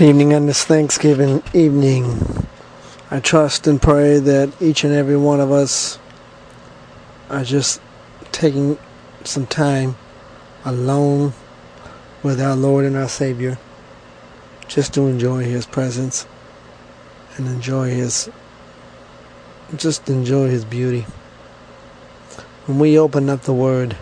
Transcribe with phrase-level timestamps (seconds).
[0.00, 2.46] Good evening on this Thanksgiving evening.
[3.10, 5.98] I trust and pray that each and every one of us
[7.28, 7.82] are just
[8.32, 8.78] taking
[9.24, 9.96] some time
[10.64, 11.34] alone
[12.22, 13.58] with our Lord and our Savior
[14.68, 16.26] just to enjoy His presence
[17.36, 18.30] and enjoy His
[19.76, 21.04] just enjoy His beauty.
[22.64, 23.98] When we open up the Word,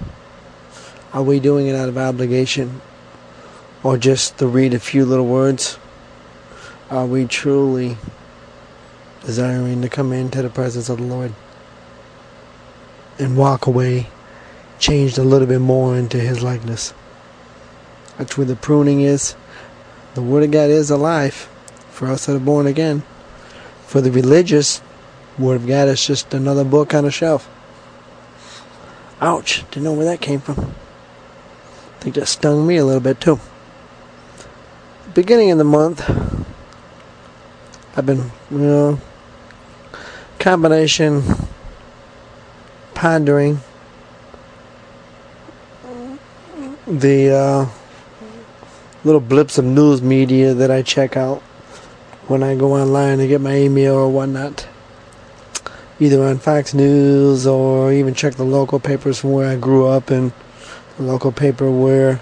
[1.13, 2.83] are we doing it out of obligation
[3.83, 5.77] or just to read a few little words?
[6.91, 7.99] Are we truly
[9.25, 11.35] desiring to come into the presence of the Lord
[13.19, 14.09] and walk away
[14.79, 16.95] changed a little bit more into His likeness?
[18.17, 19.37] That's where the pruning is.
[20.15, 21.49] The Word of God is alive
[21.91, 23.03] for us that are born again.
[23.87, 24.81] For the religious,
[25.39, 27.51] Word of God is just another book on a shelf.
[29.21, 30.59] Ouch, didn't know where that came from.
[30.59, 33.41] I think that stung me a little bit too
[35.15, 36.09] beginning of the month,
[37.99, 39.01] I've been, you know,
[40.39, 41.21] combination
[42.95, 43.59] pondering
[46.87, 47.67] the uh,
[49.03, 51.41] little blips of news media that I check out
[52.29, 54.69] when I go online to get my email or whatnot.
[55.99, 60.09] Either on Fox News or even check the local papers from where I grew up
[60.11, 60.31] and
[60.99, 62.21] the local paper where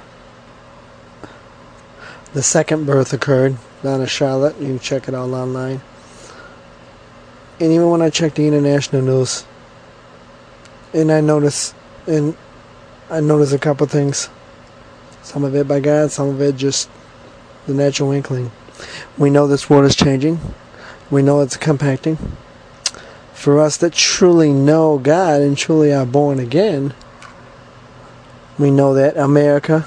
[2.32, 4.58] the second birth occurred down in Charlotte.
[4.60, 5.80] You can check it all online.
[7.60, 9.46] And even when I check the international news,
[10.92, 11.72] and I notice,
[12.06, 12.36] and
[13.10, 14.28] I notice a couple things.
[15.22, 16.90] Some of it by God, some of it just
[17.66, 18.50] the natural inkling.
[19.16, 20.40] We know this world is changing.
[21.10, 22.18] We know it's compacting.
[23.34, 26.92] For us that truly know God and truly are born again,
[28.58, 29.86] we know that America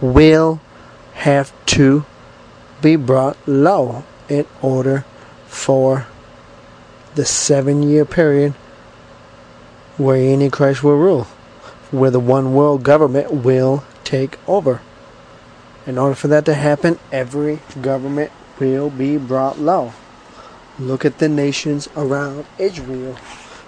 [0.00, 0.60] will
[1.14, 2.04] have to
[2.84, 5.06] be brought low in order
[5.46, 6.06] for
[7.14, 8.52] the seven year period
[9.96, 11.24] where Antichrist will rule,
[11.90, 14.82] where the one world government will take over.
[15.86, 18.30] In order for that to happen, every government
[18.60, 19.94] will be brought low.
[20.78, 23.16] Look at the nations around Israel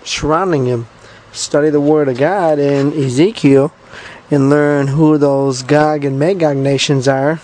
[0.04, 0.88] surrounding him.
[1.32, 3.72] Study the Word of God in Ezekiel
[4.30, 7.40] and learn who those Gog and Magog nations are,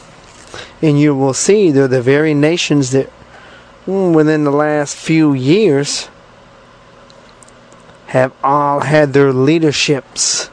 [0.81, 3.11] and you will see they're the very nations that
[3.87, 6.09] mm, within the last few years
[8.07, 10.51] have all had their leaderships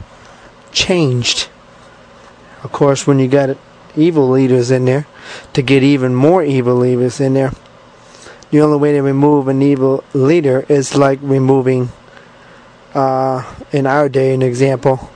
[0.72, 1.48] changed.
[2.62, 3.56] Of course, when you got
[3.96, 5.06] evil leaders in there,
[5.52, 7.52] to get even more evil leaders in there,
[8.50, 11.90] the only way to remove an evil leader is like removing,
[12.94, 15.10] uh, in our day, an example,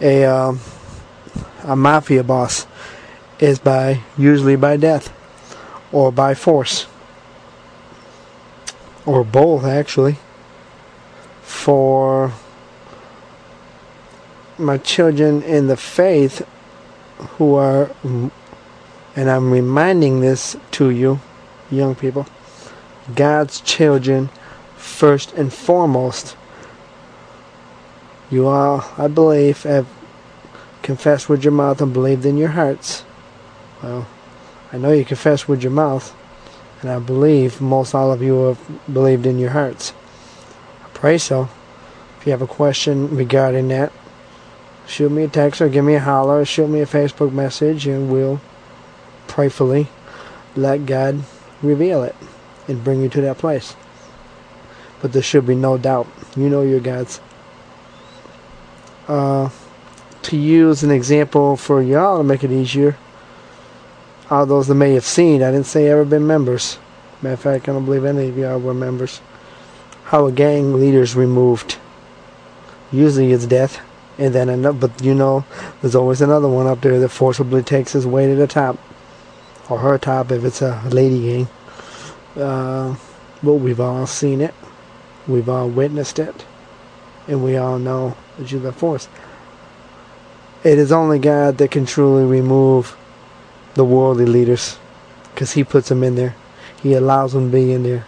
[0.00, 0.60] a um,
[1.64, 2.66] a mafia boss
[3.42, 5.12] is by usually by death
[5.90, 6.86] or by force
[9.04, 10.16] or both actually
[11.42, 12.32] for
[14.56, 16.46] my children in the faith
[17.36, 21.20] who are and I'm reminding this to you
[21.70, 22.26] young people
[23.14, 24.30] God's children
[24.76, 26.36] first and foremost
[28.32, 29.86] you all, I believe, have
[30.80, 33.04] confessed with your mouth and believed in your hearts.
[33.82, 34.06] Well,
[34.72, 36.14] I know you confess with your mouth,
[36.80, 39.92] and I believe most all of you have believed in your hearts.
[40.84, 41.48] I pray so.
[42.18, 43.92] If you have a question regarding that,
[44.86, 48.10] shoot me a text or give me a holler, shoot me a Facebook message, and
[48.10, 48.40] we'll
[49.26, 49.88] prayfully
[50.54, 51.24] let God
[51.62, 52.14] reveal it
[52.68, 53.74] and bring you to that place.
[55.00, 56.06] But there should be no doubt.
[56.36, 57.20] You know you're God's
[59.08, 59.50] uh,
[60.22, 62.96] to use an example for y'all to make it easier.
[64.32, 66.78] All those that may have seen, I didn't say ever been members.
[67.20, 69.20] Matter of fact, I don't believe any of y'all were members.
[70.04, 71.76] How a gang leader's removed.
[72.90, 73.78] Usually it's death,
[74.16, 74.88] and then another.
[74.88, 75.44] But you know,
[75.82, 78.78] there's always another one up there that forcibly takes his way to the top,
[79.68, 81.48] or her top if it's a lady gang.
[82.34, 82.96] Uh,
[83.42, 84.54] but we've all seen it.
[85.28, 86.46] We've all witnessed it
[87.28, 88.98] and we all know that you've been.
[90.64, 92.96] It is only God that can truly remove
[93.74, 94.78] the worldly leaders
[95.32, 96.34] because He puts them in there.
[96.82, 98.06] He allows them to be in there.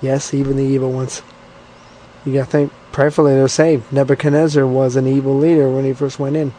[0.00, 1.22] Yes, even the evil ones.
[2.24, 3.92] You gotta think prayerfully they're saved.
[3.92, 6.52] Nebuchadnezzar was an evil leader when he first went in.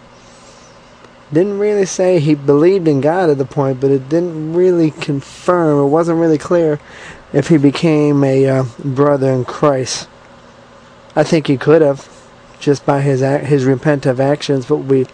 [1.33, 5.85] Didn't really say he believed in God at the point, but it didn't really confirm.
[5.85, 6.79] It wasn't really clear
[7.31, 10.09] if he became a uh, brother in Christ.
[11.15, 12.07] I think he could have,
[12.59, 15.07] just by his his repentant actions, but we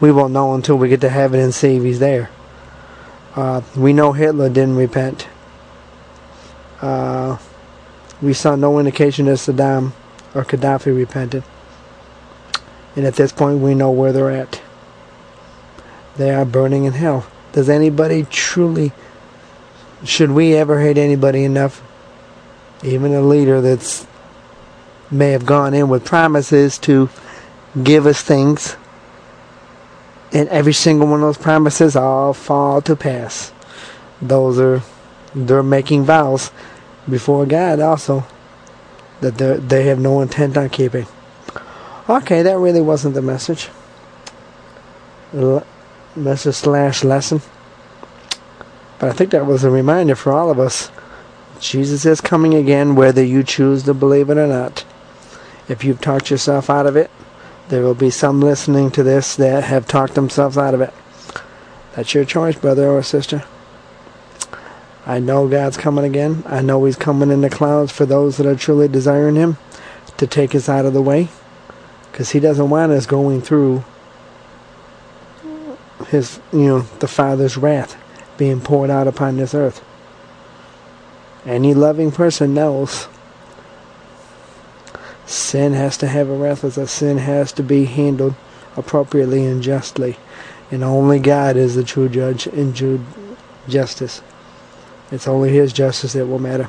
[0.00, 2.28] we won't know until we get to heaven and see if he's there.
[3.34, 5.26] Uh, we know Hitler didn't repent.
[6.80, 7.38] Uh,
[8.20, 9.92] we saw no indication that Saddam
[10.34, 11.44] or Gaddafi repented.
[12.94, 14.60] And at this point, we know where they're at.
[16.16, 17.26] They are burning in hell.
[17.52, 18.92] Does anybody truly,
[20.04, 21.82] should we ever hate anybody enough?
[22.82, 24.06] Even a leader that's
[25.10, 27.08] may have gone in with promises to
[27.82, 28.76] give us things,
[30.32, 33.52] and every single one of those promises all fall to pass.
[34.20, 34.82] Those are
[35.34, 36.50] they're making vows
[37.08, 38.24] before God also
[39.20, 41.06] that they they have no intent on keeping.
[42.08, 43.68] Okay, that really wasn't the message.
[46.16, 47.40] message slash lesson.
[48.98, 50.90] But I think that was a reminder for all of us.
[51.60, 54.84] Jesus is coming again, whether you choose to believe it or not.
[55.68, 57.10] If you've talked yourself out of it,
[57.68, 60.92] there will be some listening to this that have talked themselves out of it.
[61.94, 63.44] That's your choice, brother or sister.
[65.04, 66.42] I know God's coming again.
[66.46, 69.56] I know He's coming in the clouds for those that are truly desiring Him
[70.16, 71.28] to take us out of the way.
[72.10, 73.84] Because He doesn't want us going through
[76.08, 77.96] His, you know, the Father's wrath
[78.38, 79.84] being poured out upon this earth.
[81.44, 83.08] Any loving person knows
[85.32, 88.34] sin has to have a wrath as a sin has to be handled
[88.76, 90.16] appropriately and justly.
[90.70, 93.04] And only God is the true judge and true
[93.68, 94.22] justice.
[95.10, 96.68] It's only His justice that will matter.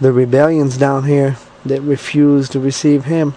[0.00, 3.34] The rebellions down here that refuse to receive Him,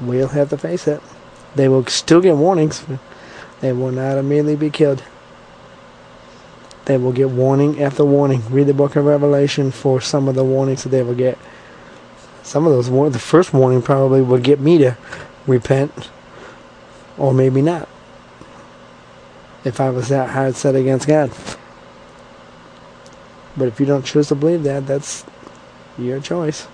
[0.00, 1.00] we'll have to face it.
[1.54, 2.84] They will still get warnings.
[3.60, 5.02] They will not immediately be killed.
[6.86, 8.42] They will get warning after warning.
[8.50, 11.38] Read the book of Revelation for some of the warnings that they will get.
[12.42, 14.96] Some of those, warnings, the first warning probably will get me to
[15.46, 16.10] repent,
[17.18, 17.88] or maybe not
[19.66, 21.32] if I was that hard set against God.
[23.56, 25.24] But if you don't choose to believe that, that's
[25.98, 26.68] your choice.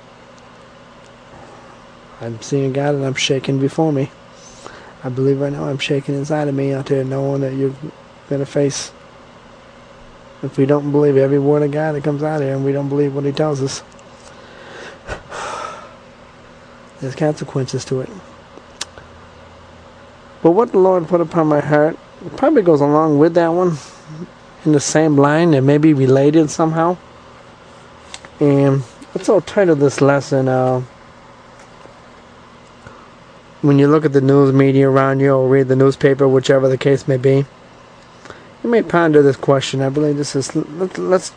[2.20, 4.11] I'm seeing God and I'm shaking before me.
[5.03, 7.75] I believe right now I'm shaking inside of me out there knowing that you're
[8.29, 8.93] going to face.
[10.43, 12.89] If we don't believe every word of God that comes out here and we don't
[12.89, 13.83] believe what He tells us,
[17.00, 18.11] there's consequences to it.
[20.43, 21.97] But what the Lord put upon my heart
[22.37, 23.77] probably goes along with that one
[24.65, 26.97] in the same line and maybe related somehow.
[28.41, 28.83] And
[29.15, 30.83] let's all title this lesson uh,
[33.61, 36.79] when you look at the news media around you or read the newspaper, whichever the
[36.79, 37.47] case may be,
[38.62, 39.81] you may ponder this question.
[39.82, 41.32] I believe this is let's, let's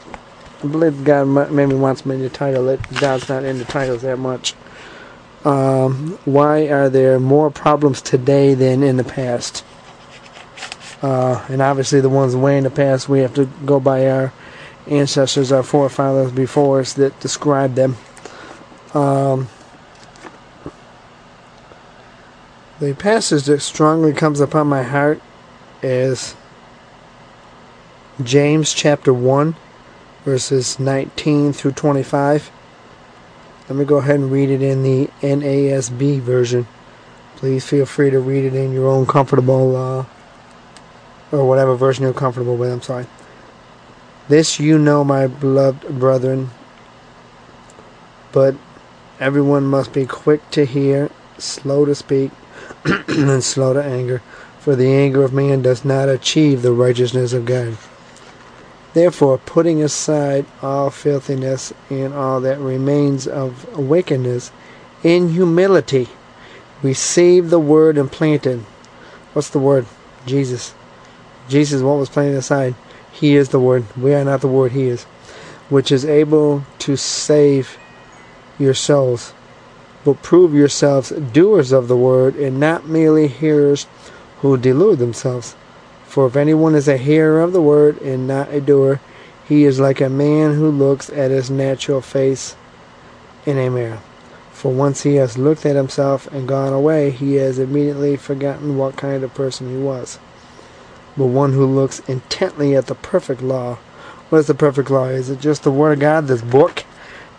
[0.63, 2.79] I believe God maybe wants me to title it.
[2.99, 4.55] God's not into titles that much.
[5.43, 9.63] Um, why are there more problems today than in the past?
[11.01, 14.33] Uh, and obviously, the ones way in the past, we have to go by our
[14.87, 17.97] ancestors, our forefathers before us that described them.
[18.93, 19.49] Um,
[22.79, 25.21] the passage that strongly comes upon my heart
[25.83, 26.35] is
[28.23, 29.57] James chapter 1,
[30.23, 32.49] verses 19 through 25.
[33.67, 36.65] Let me go ahead and read it in the NASB version.
[37.35, 40.05] Please feel free to read it in your own comfortable uh,
[41.33, 43.05] or whatever version you're comfortable with, I'm sorry.
[44.29, 46.51] This you know, my beloved brethren,
[48.31, 48.55] but
[49.19, 52.31] everyone must be quick to hear, slow to speak,
[52.85, 54.19] and slow to anger,
[54.57, 57.77] for the anger of man does not achieve the righteousness of God.
[58.95, 64.51] Therefore, putting aside all filthiness and all that remains of wickedness,
[65.03, 66.07] in humility,
[66.81, 68.61] receive the word implanted.
[69.33, 69.85] What's the word?
[70.25, 70.73] Jesus
[71.47, 72.75] Jesus, what was planted aside,
[73.11, 73.85] He is the Word.
[73.95, 75.03] We are not the Word, He is.
[75.69, 77.77] Which is able to save
[78.57, 79.33] your souls.
[80.03, 83.87] But prove yourselves doers of the Word, and not merely hearers
[84.41, 85.55] who delude themselves.
[86.15, 89.01] For if anyone is a hearer of the Word and not a doer,
[89.45, 92.55] he is like a man who looks at his natural face
[93.45, 93.99] in a mirror.
[94.53, 98.95] For once he has looked at himself and gone away, he has immediately forgotten what
[98.95, 100.17] kind of person he was
[101.17, 103.75] but one who looks intently at the perfect law.
[104.29, 105.07] What is the perfect law?
[105.07, 106.85] Is it just the Word of God, this book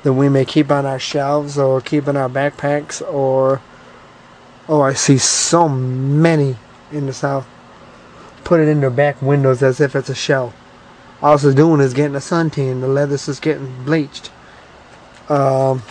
[0.03, 3.03] that we may keep on our shelves or keep in our backpacks?
[3.03, 3.63] Or,
[4.69, 6.57] oh, I see so many
[6.93, 7.47] in the South
[8.47, 10.55] put it in their back windows as if it's a shell.
[11.21, 12.81] All it's doing is getting a suntan.
[12.81, 14.31] The leather's just getting bleached.
[15.29, 15.83] Um,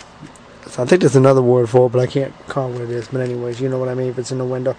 [0.66, 3.08] so I think there's another word for it, but I can't call what it is.
[3.08, 4.74] But anyways, you know what I mean if it's in the window.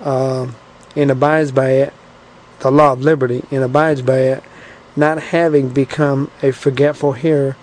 [0.00, 0.54] Um,
[0.94, 1.92] and abides by it
[2.60, 4.44] the law of liberty and abides by it,
[4.94, 7.56] not having become a forgetful hearer,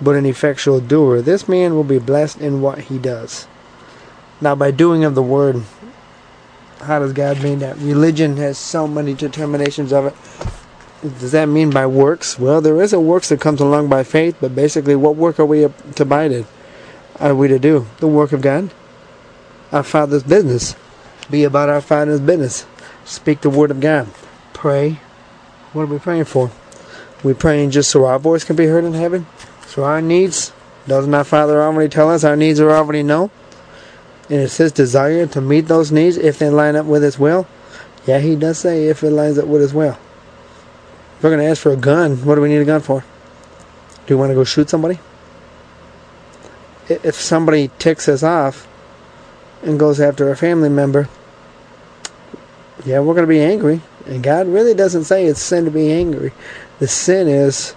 [0.00, 3.46] but an effectual doer, this man will be blessed in what he does.
[4.40, 5.62] Now, by doing of the word,
[6.82, 7.76] how does God mean that?
[7.78, 10.14] Religion has so many determinations of it.
[11.18, 12.38] Does that mean by works?
[12.38, 15.46] Well, there is a works that comes along by faith, but basically, what work are
[15.46, 16.46] we to abide in?
[17.18, 17.86] Are we to do?
[17.98, 18.70] The work of God?
[19.72, 20.76] Our Father's business.
[21.30, 22.66] Be about our Father's business.
[23.04, 24.08] Speak the word of God.
[24.52, 25.00] Pray.
[25.72, 26.50] What are we praying for?
[27.24, 29.26] We praying just so our voice can be heard in heaven?
[29.66, 30.52] So our needs,
[30.86, 33.30] doesn't our Father already tell us our needs are already known?
[34.32, 37.46] And it's His desire to meet those needs if they line up with His will?
[38.06, 39.98] Yeah, He does say if it lines up with His will.
[41.18, 43.04] If we're going to ask for a gun, what do we need a gun for?
[44.06, 45.00] Do we want to go shoot somebody?
[46.88, 48.66] If somebody ticks us off
[49.62, 51.10] and goes after a family member,
[52.86, 53.82] yeah, we're going to be angry.
[54.06, 56.32] And God really doesn't say it's sin to be angry.
[56.78, 57.74] The sin is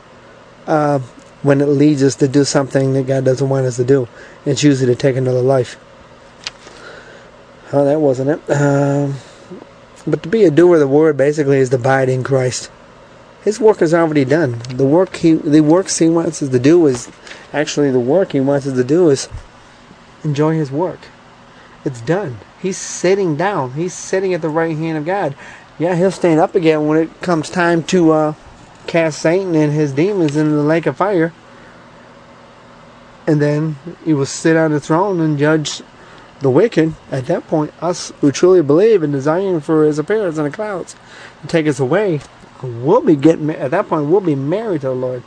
[0.68, 1.00] uh,
[1.44, 4.08] when it leads us to do something that God doesn't want us to do.
[4.46, 5.78] It's usually to take another life.
[7.74, 8.52] Oh, that wasn't it.
[8.52, 9.16] Um,
[10.06, 12.70] but to be a doer of the word basically is to abide in Christ.
[13.44, 14.60] His work is already done.
[14.70, 17.12] The work he, the works he wants us to do is,
[17.54, 19.30] actually the work he wants us to do is
[20.24, 21.00] enjoy his work.
[21.84, 22.40] It's done.
[22.60, 23.74] He's sitting down.
[23.74, 25.36] He's sitting at the right hand of God.
[25.78, 28.34] Yeah, he'll stand up again when it comes time to uh,
[28.88, 31.34] cast Satan and his demons into the lake of fire.
[33.28, 35.82] And then he will sit on the throne and judge
[36.46, 36.94] the wicked.
[37.12, 40.96] At that point, us who truly believe and desiring for his appearance in the clouds
[41.42, 42.22] to take us away,
[42.62, 45.24] we'll be getting at that point we'll be married to the Lord.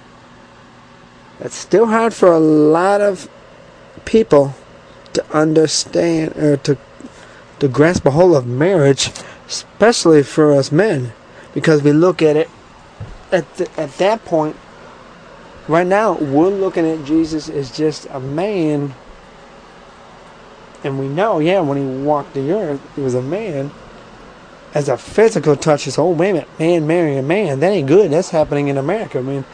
[1.40, 3.28] It's still hard for a lot of
[4.04, 4.54] people
[5.12, 6.78] to understand or to
[7.58, 9.10] to grasp a hold of marriage,
[9.48, 11.12] especially for us men,
[11.52, 12.48] because we look at it
[13.32, 14.54] at the, at that point.
[15.66, 18.94] Right now, we're looking at Jesus as just a man,
[20.85, 23.70] and we know, yeah, when he walked the earth, he was a man.
[24.75, 27.88] As a physical touch, is oh wait a minute, man marrying a man, that ain't
[27.88, 28.11] good.
[28.11, 29.18] That's happening in America.
[29.18, 29.44] I mean,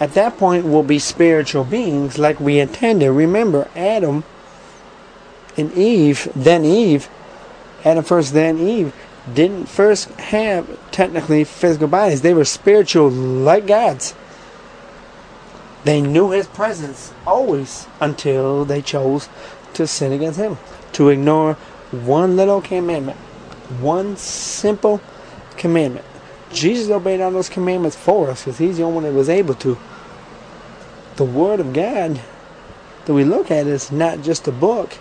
[0.00, 3.10] at that point, we'll be spiritual beings like we intended.
[3.10, 4.24] Remember, Adam
[5.56, 7.08] and Eve, then Eve,
[7.84, 8.94] Adam first, then Eve,
[9.32, 12.22] didn't first have technically physical bodies.
[12.22, 14.14] They were spiritual like gods.
[15.84, 19.28] They knew his presence always until they chose
[19.74, 20.58] to sin against him,
[20.92, 21.54] to ignore
[21.90, 23.18] one little commandment,
[23.80, 25.00] one simple
[25.56, 26.04] commandment.
[26.52, 29.54] Jesus obeyed all those commandments for us because he's the only one that was able
[29.56, 29.76] to.
[31.16, 32.20] The Word of God
[33.04, 34.98] that we look at is not just a book,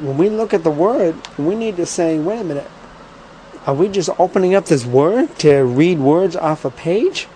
[0.00, 2.70] when we look at the word, we need to say, wait a minute,
[3.66, 7.26] are we just opening up this word to read words off a page?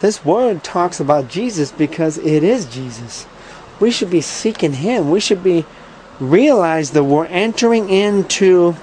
[0.00, 3.26] This word talks about Jesus because it is Jesus.
[3.80, 5.10] We should be seeking Him.
[5.10, 5.64] We should be
[6.20, 8.76] realize that we're entering into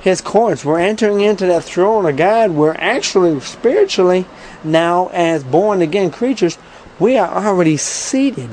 [0.00, 0.64] His courts.
[0.64, 2.50] We're entering into that throne of God.
[2.50, 4.26] We're actually spiritually
[4.62, 6.58] now, as born again creatures,
[6.98, 8.50] we are already seated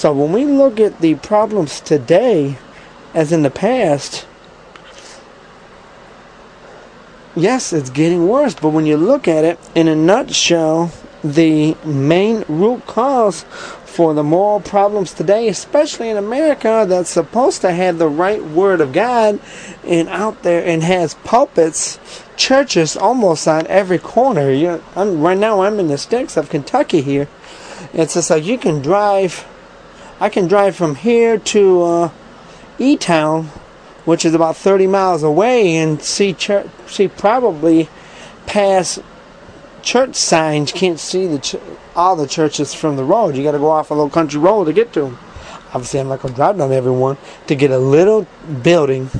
[0.00, 2.56] so when we look at the problems today,
[3.12, 4.26] as in the past,
[7.36, 8.54] yes, it's getting worse.
[8.54, 10.90] But when you look at it in a nutshell,
[11.22, 13.42] the main root cause
[14.00, 18.80] for the moral problems today, especially in America, that's supposed to have the right word
[18.80, 19.38] of God
[19.84, 22.00] and out there and has pulpits,
[22.34, 24.50] churches almost on every corner.
[24.50, 27.28] You know, right now I'm in the sticks of Kentucky here.
[27.92, 29.46] It's just like you can drive
[30.18, 32.10] I can drive from here to uh,
[32.78, 33.50] E Town,
[34.06, 37.90] which is about 30 miles away, and see church, see probably
[38.46, 39.00] past
[39.82, 40.72] church signs.
[40.72, 41.56] Can't see the ch-
[42.00, 43.36] all the churches from the road.
[43.36, 45.18] You got to go off a little country road to get to them.
[45.74, 48.26] Obviously, I'm not going to drive down everyone to get a little
[48.62, 49.10] building,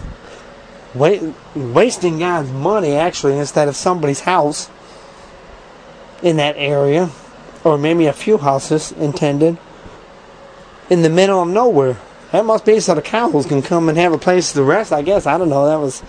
[0.95, 4.71] wa- wasting God's money actually instead of somebody's house
[6.23, 7.11] in that area,
[7.65, 9.59] or maybe a few houses intended
[10.89, 11.99] in the middle of nowhere.
[12.33, 15.03] That must be so the cows can come and have a place to rest, I
[15.03, 15.27] guess.
[15.27, 15.67] I don't know.
[15.67, 16.03] That was,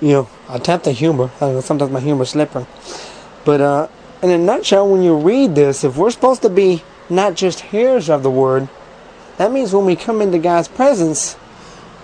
[0.00, 1.30] you know, attempt at humor.
[1.40, 2.66] Know, sometimes my humor's slipping.
[3.44, 3.88] But uh,
[4.22, 8.10] in a nutshell, when you read this, if we're supposed to be not just hearers
[8.10, 8.68] of the word,
[9.36, 11.36] that means when we come into God's presence,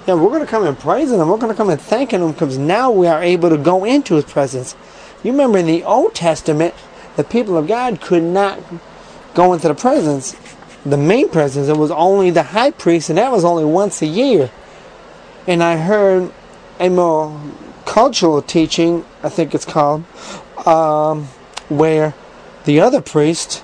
[0.07, 1.29] yeah, we're going to come and praising Him.
[1.29, 4.15] We're going to come and thanking Him because now we are able to go into
[4.15, 4.77] His presence.
[5.23, 6.75] You remember in the Old Testament,
[7.17, 8.61] the people of God could not
[9.35, 10.37] go into the presence
[10.85, 14.07] the main presence, it was only the high priest, and that was only once a
[14.07, 14.51] year.
[15.47, 16.31] And I heard
[16.79, 17.41] a more
[17.87, 20.05] cultural teaching, I think it's called,
[20.67, 21.29] um,
[21.69, 22.15] where
[22.65, 23.63] the other priest,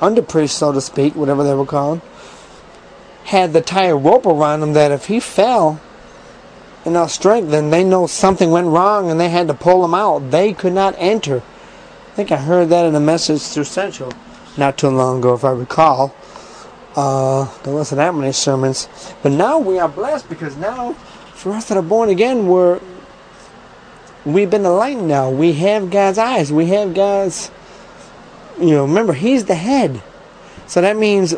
[0.00, 2.00] under priest, so to speak, whatever they were called,
[3.24, 5.80] had the tie rope around him that if he fell
[6.84, 10.30] enough strength, then they know something went wrong and they had to pull him out.
[10.30, 11.38] They could not enter.
[11.38, 14.12] I think I heard that in a message through Central
[14.56, 16.14] not too long ago, if I recall.
[16.94, 18.88] Uh, there wasn't that many sermons.
[19.22, 20.94] But now we are blessed because now,
[21.34, 22.80] for us that are born again, we're
[24.26, 25.30] we've been enlightened now.
[25.30, 26.52] We have God's eyes.
[26.52, 27.50] We have God's.
[28.58, 30.02] You know, remember, He's the head.
[30.66, 31.32] So that means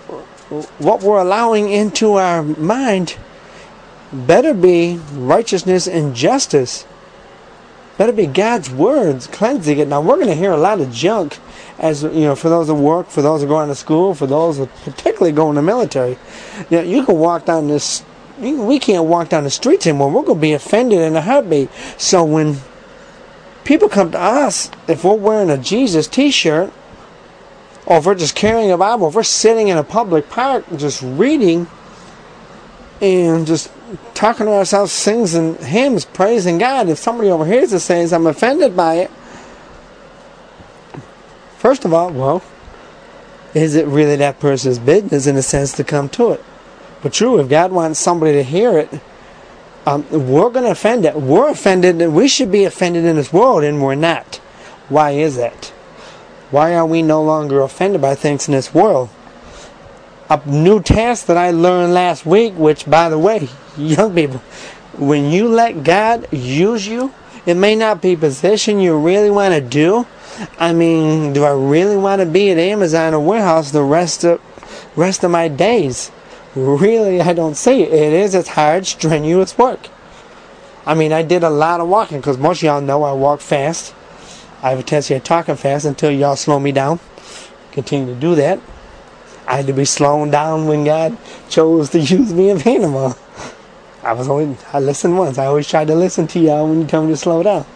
[0.78, 3.16] what we're allowing into our mind
[4.12, 6.86] better be righteousness and justice.
[7.98, 9.88] Better be God's words cleansing it.
[9.88, 11.38] Now we're going to hear a lot of junk,
[11.78, 14.58] as you know, for those that work, for those that go to school, for those
[14.58, 16.16] that particularly go in the military.
[16.70, 18.04] You know, you can walk down this.
[18.38, 20.10] We can't walk down the streets anymore.
[20.10, 21.70] We're going to be offended in a heartbeat.
[21.98, 22.58] So when
[23.68, 26.72] people come to us, if we're wearing a Jesus T-shirt,
[27.84, 31.02] or if we're just carrying a Bible, if we're sitting in a public park just
[31.02, 31.66] reading
[33.02, 33.70] and just
[34.14, 36.88] talking to ourselves, sings and hymns, praising God.
[36.88, 39.10] If somebody overhears us says, I'm offended by it,
[41.58, 42.42] first of all, well,
[43.52, 46.44] is it really that person's business in a sense to come to it?
[47.02, 48.88] But true, if God wants somebody to hear it,
[49.88, 51.16] um, we're going to offend it.
[51.16, 54.36] We're offended, and we should be offended in this world, and we're not.
[54.90, 55.72] Why is that?
[56.50, 59.08] Why are we no longer offended by things in this world?
[60.28, 64.40] A new task that I learned last week, which, by the way, young people,
[64.98, 67.14] when you let God use you,
[67.46, 70.06] it may not be a position you really want to do.
[70.58, 74.38] I mean, do I really want to be at Amazon or warehouse the rest of
[74.96, 76.10] rest of my days?
[76.58, 77.92] Really, I don't see it.
[77.92, 79.88] It is it's hard, strenuous work.
[80.84, 83.40] I mean, I did a lot of walking because most of y'all know I walk
[83.40, 83.94] fast.
[84.60, 86.98] I have a tendency of talking fast until y'all slow me down.
[87.70, 88.58] Continue to do that.
[89.46, 91.16] I had to be slowing down when God
[91.48, 93.14] chose to use me in Panama.
[94.02, 95.38] I was only I listened once.
[95.38, 97.66] I always try to listen to y'all when you tell me to slow down.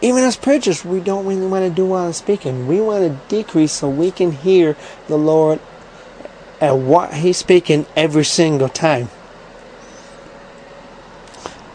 [0.00, 2.66] Even as preachers, we don't really want to do while speaking.
[2.66, 4.76] We want to decrease so we can hear
[5.08, 5.60] the Lord
[6.60, 9.08] and what He's speaking every single time.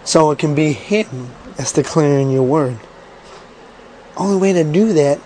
[0.03, 2.79] So it can be Him that's declaring your word.
[4.17, 5.19] Only way to do that,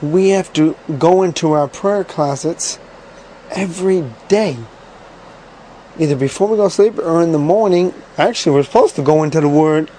[0.00, 2.78] we have to go into our prayer closets
[3.50, 4.58] every day
[5.98, 7.94] either before we go to sleep or in the morning.
[8.18, 9.90] Actually, we're supposed to go into the Word,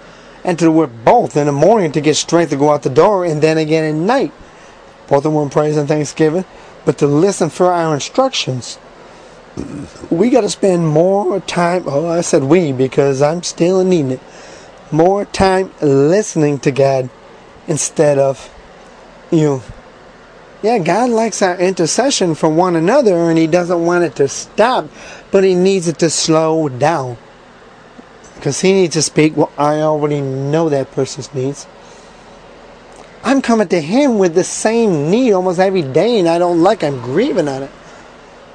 [0.44, 3.26] into the Word both in the morning to get strength to go out the door,
[3.26, 4.32] and then again at night,
[5.08, 6.46] both in one praise and thanksgiving,
[6.86, 8.78] but to listen for our instructions.
[10.10, 11.84] We got to spend more time.
[11.88, 14.20] Oh, I said we because I'm still needing it.
[14.92, 17.10] More time listening to God
[17.68, 18.52] instead of
[19.32, 19.62] you
[20.66, 24.88] yeah, God likes our intercession for one another and He doesn't want it to stop,
[25.30, 27.18] but He needs it to slow down.
[28.34, 31.68] Because He needs to speak what I already know that person's needs.
[33.24, 36.84] I'm coming to Him with the same need almost every day and I don't like
[36.84, 37.72] I'm grieving on it.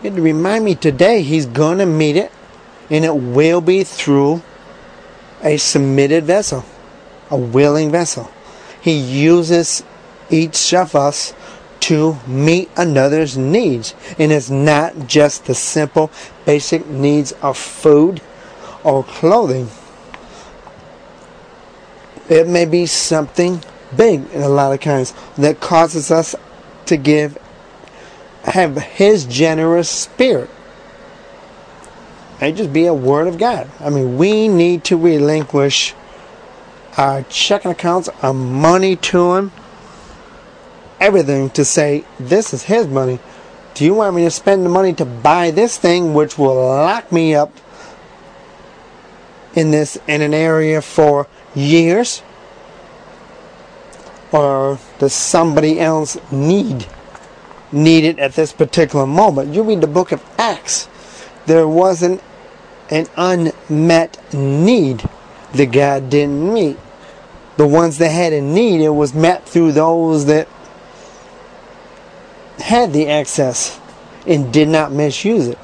[0.02, 2.32] To remind me today He's going to meet it
[2.88, 4.42] and it will be through
[5.42, 6.64] a submitted vessel,
[7.30, 8.30] a willing vessel.
[8.80, 9.82] He uses
[10.30, 11.34] each of us
[11.80, 13.94] to meet another's needs.
[14.18, 16.10] And it's not just the simple,
[16.44, 18.20] basic needs of food
[18.84, 19.68] or clothing.
[22.28, 23.62] It may be something
[23.96, 26.34] big in a lot of kinds that causes us
[26.86, 27.36] to give,
[28.50, 30.50] have His generous spirit.
[32.40, 33.70] May just be a word of God.
[33.80, 35.94] I mean, we need to relinquish
[36.96, 39.52] our checking accounts, our money to Him
[41.00, 43.18] everything to say, this is his money.
[43.74, 47.10] Do you want me to spend the money to buy this thing which will lock
[47.10, 47.52] me up
[49.54, 52.22] in this in an area for years?
[54.30, 56.86] Or does somebody else need
[57.72, 59.54] need it at this particular moment?
[59.54, 60.88] You read the book of Acts.
[61.46, 62.22] There wasn't
[62.90, 65.08] an unmet need
[65.54, 66.78] that God didn't meet.
[67.56, 70.48] The ones that had a need, it was met through those that
[72.58, 73.78] had the access
[74.26, 75.58] and did not misuse it.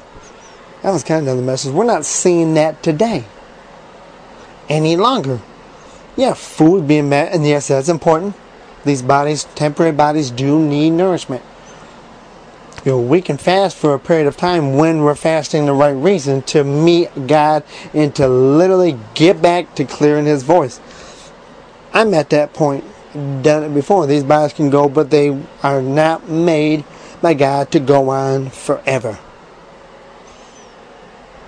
[0.83, 1.73] That was kind of the message.
[1.73, 3.25] We're not seeing that today
[4.69, 5.39] any longer.
[6.15, 8.35] Yeah, food being met, and yes, that's important.
[8.85, 11.43] These bodies, temporary bodies, do need nourishment.
[12.87, 15.89] You know, we can fast for a period of time when we're fasting the right
[15.89, 20.79] reason to meet God and to literally get back to clearing His voice.
[21.91, 24.07] I'm at that point, done it before.
[24.07, 26.85] These bodies can go, but they are not made
[27.21, 29.19] by God to go on forever.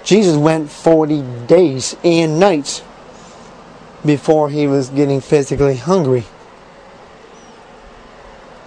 [0.03, 2.83] Jesus went 40 days and nights
[4.05, 6.25] before he was getting physically hungry.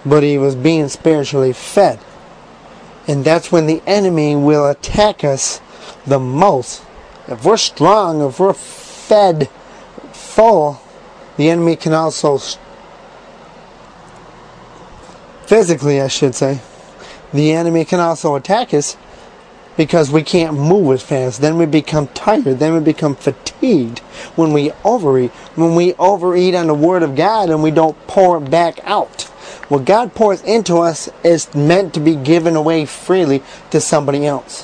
[0.03, 1.99] But he was being spiritually fed.
[3.07, 5.61] And that's when the enemy will attack us
[6.05, 6.83] the most.
[7.27, 9.49] If we're strong, if we're fed
[10.11, 10.81] full,
[11.37, 12.37] the enemy can also,
[15.45, 16.61] physically, I should say,
[17.33, 18.95] the enemy can also attack us
[19.75, 21.41] because we can't move as fast.
[21.41, 22.59] Then we become tired.
[22.59, 23.99] Then we become fatigued
[24.35, 25.31] when we overeat.
[25.55, 29.29] When we overeat on the Word of God and we don't pour it back out.
[29.69, 34.63] What God pours into us is meant to be given away freely to somebody else.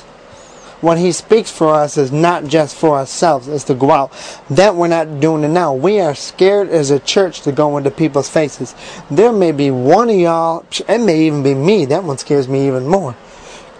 [0.80, 4.12] What He speaks for us is not just for ourselves, it's to go out.
[4.48, 5.74] That we're not doing it now.
[5.74, 8.74] We are scared as a church to go into people's faces.
[9.10, 12.66] There may be one of y'all, it may even be me, that one scares me
[12.66, 13.14] even more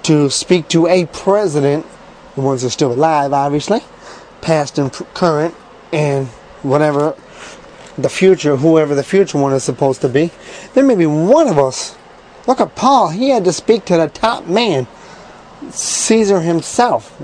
[0.05, 1.87] to speak to a president,
[2.35, 3.81] the ones that are still alive, obviously,
[4.41, 5.55] past and current,
[5.93, 6.27] and
[6.63, 7.15] whatever
[8.03, 10.31] the future, whoever the future one is supposed to be.
[10.75, 11.97] There may be one of us.
[12.47, 13.11] Look at Paul.
[13.11, 14.87] He had to speak to the top man,
[15.71, 17.21] Caesar himself.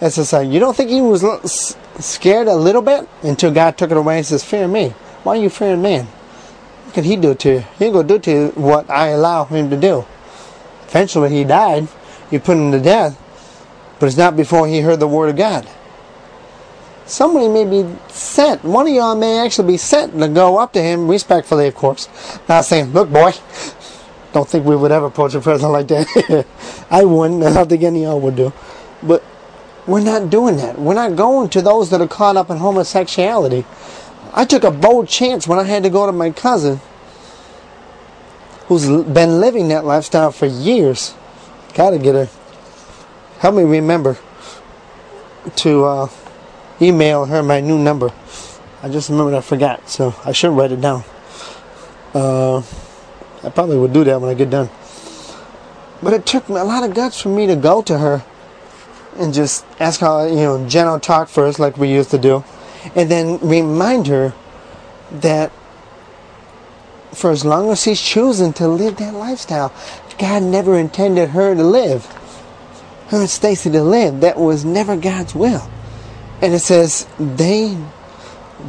[0.00, 3.90] It's just like, you don't think he was scared a little bit until God took
[3.90, 4.88] it away and says, Fear me.
[5.22, 6.06] Why are you fearing man?
[6.06, 7.64] What can he do to you?
[7.78, 10.04] He ain't going to do to you what I allow him to do.
[10.88, 11.86] Eventually he died.
[12.30, 13.18] You put him to death.
[14.00, 15.68] But it's not before he heard the word of God.
[17.06, 18.64] Somebody may be sent.
[18.64, 22.08] One of y'all may actually be sent to go up to him, respectfully, of course.
[22.48, 23.32] Not saying, look, boy,
[24.32, 26.46] don't think we would ever approach a president like that.
[26.90, 27.42] I wouldn't.
[27.42, 28.52] I don't think any of y'all would do.
[29.02, 29.22] But
[29.86, 30.78] we're not doing that.
[30.78, 33.64] We're not going to those that are caught up in homosexuality.
[34.32, 36.80] I took a bold chance when I had to go to my cousin
[38.66, 41.14] who's been living that lifestyle for years.
[41.74, 42.28] Gotta get her.
[43.40, 44.16] Help me remember
[45.56, 46.08] to uh,
[46.80, 48.10] email her my new number.
[48.82, 51.04] I just remembered I forgot, so I should write it down.
[52.14, 52.58] Uh,
[53.42, 54.70] I probably would do that when I get done.
[56.02, 58.24] But it took me a lot of guts for me to go to her
[59.16, 62.44] and just ask her, you know, general talk first, like we used to do,
[62.96, 64.34] and then remind her
[65.12, 65.52] that
[67.12, 69.72] for as long as she's choosing to live that lifestyle.
[70.18, 72.06] God never intended her to live.
[73.08, 74.20] Her and Stacy to live.
[74.20, 75.68] That was never God's will.
[76.42, 77.78] And it says they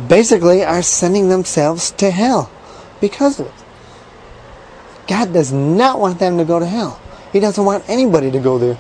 [0.08, 2.52] basically are sending themselves to hell
[3.02, 3.54] because of it.
[5.08, 7.02] God does not want them to go to hell.
[7.34, 8.78] He doesn't want anybody to go there.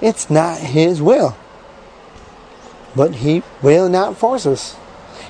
[0.00, 1.36] It's not His will.
[2.94, 4.76] But He will not force us.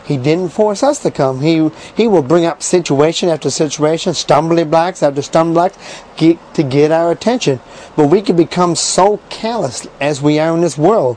[0.04, 1.40] He didn't force us to come.
[1.40, 5.78] He he will bring up situation after situation, stumbling blocks after stumbling blocks,
[6.16, 7.61] get, to get our attention.
[7.96, 11.16] But we can become so callous as we are in this world.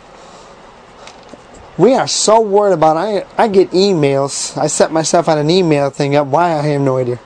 [1.78, 2.98] We are so worried about.
[2.98, 4.58] I I get emails.
[4.58, 6.28] I set myself on an email thing up.
[6.28, 7.20] Why I have no idea.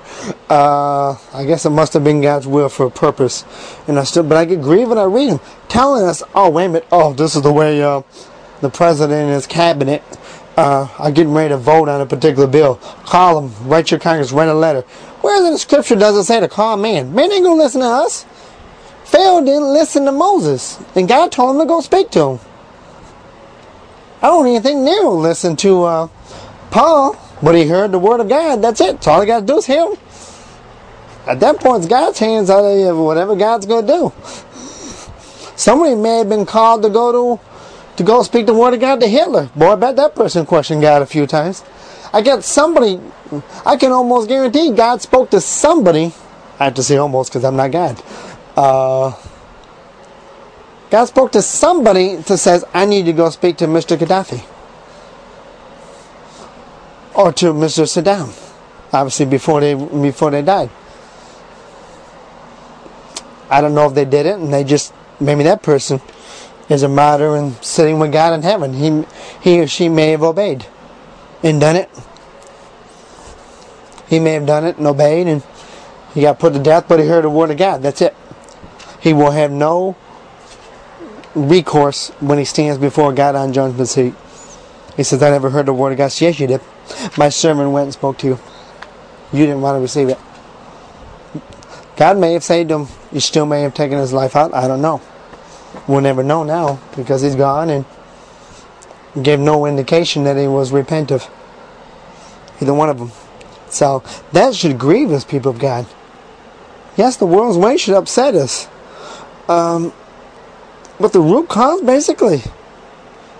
[0.50, 3.46] Uh, I guess it must have been God's will for a purpose.
[3.88, 6.66] And I still, but I get grieved when I read them, telling us, "Oh wait
[6.66, 6.88] a minute.
[6.92, 8.02] Oh, this is the way uh,
[8.60, 10.04] the president and his cabinet."
[10.58, 14.32] uh, are getting ready to vote on a particular bill, call them, write your Congress,
[14.32, 14.82] write a letter.
[15.22, 17.14] Where in the scripture does it say to call man?
[17.14, 18.26] Man ain't gonna listen to us.
[19.06, 22.40] Pharaoh didn't listen to Moses, and God told him to go speak to him.
[24.22, 26.08] I don't even think Nero listened to uh,
[26.70, 28.62] Paul, but he heard the word of God.
[28.62, 28.94] That's it.
[28.94, 29.98] That's all he got to do is hear him.
[31.26, 34.14] At that point, it's God's hands out of whatever God's going to do.
[35.56, 37.44] Somebody may have been called to go to
[37.98, 39.50] to go speak the word of God to Hitler.
[39.56, 41.64] Boy, I bet that person questioned God a few times.
[42.14, 43.00] I got somebody,
[43.66, 46.14] I can almost guarantee God spoke to somebody.
[46.60, 48.02] I have to say almost because I'm not God.
[48.56, 49.14] Uh,
[50.92, 53.98] God spoke to somebody that says, I need to go speak to Mr.
[53.98, 54.44] Gaddafi.
[57.16, 57.86] Or to Mr.
[57.86, 58.38] Saddam.
[58.94, 60.70] Obviously before they before they died.
[63.50, 66.02] I don't know if they did it and they just maybe that person
[66.70, 68.74] is a martyr and sitting with God in heaven.
[68.74, 69.06] He,
[69.42, 70.66] he or she may have obeyed
[71.42, 71.90] and done it.
[74.08, 75.42] He may have done it and obeyed and
[76.14, 77.82] he got put to death, but he heard the word of God.
[77.82, 78.16] That's it.
[79.00, 79.96] He will have no
[81.36, 84.14] recourse when he stands before God on judgment seat.
[84.98, 86.12] He says, I never heard the word of God.
[86.20, 86.62] Yes, you did.
[87.18, 88.40] My sermon went and spoke to you.
[89.32, 90.20] You didn't want to receive it.
[91.96, 92.88] God may have saved him.
[93.12, 94.54] He still may have taken his life out.
[94.54, 95.02] I don't know.
[95.88, 97.86] We'll never know now because he's gone and
[99.22, 101.30] gave no indication that he was repentant.
[102.60, 103.12] Either one of them.
[103.70, 105.86] So that should grieve us, people of God.
[106.98, 108.68] Yes, the world's way should upset us.
[109.48, 109.94] Um,
[111.02, 112.42] but the root cause, basically,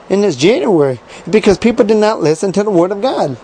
[0.10, 3.38] in this January, because people did not listen to the Word of God.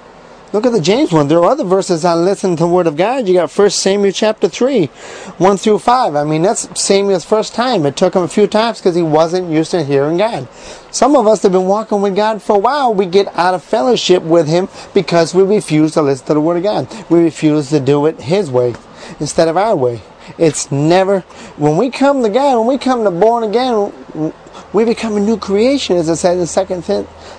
[0.53, 1.27] Look at the James one.
[1.27, 3.27] There are other verses on listening to the Word of God.
[3.27, 6.15] You got First Samuel chapter 3, 1 through 5.
[6.15, 7.85] I mean, that's Samuel's first time.
[7.85, 10.47] It took him a few times because he wasn't used to hearing God.
[10.89, 12.93] Some of us have been walking with God for a while.
[12.93, 16.57] We get out of fellowship with Him because we refuse to listen to the Word
[16.57, 16.87] of God.
[17.09, 18.73] We refuse to do it His way
[19.19, 20.01] instead of our way.
[20.37, 21.21] It's never,
[21.57, 24.33] when we come to God, when we come to born again,
[24.73, 26.83] we become a new creation, as it says in second,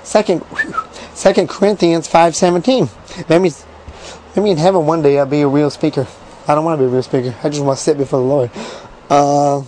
[0.02, 0.44] second,
[1.14, 3.26] second Corinthians 5.17.
[3.26, 3.64] That means,
[4.35, 6.07] maybe in heaven one day I'll be a real speaker.
[6.46, 7.35] I don't want to be a real speaker.
[7.42, 8.50] I just want to sit before the Lord.
[9.11, 9.62] Uh,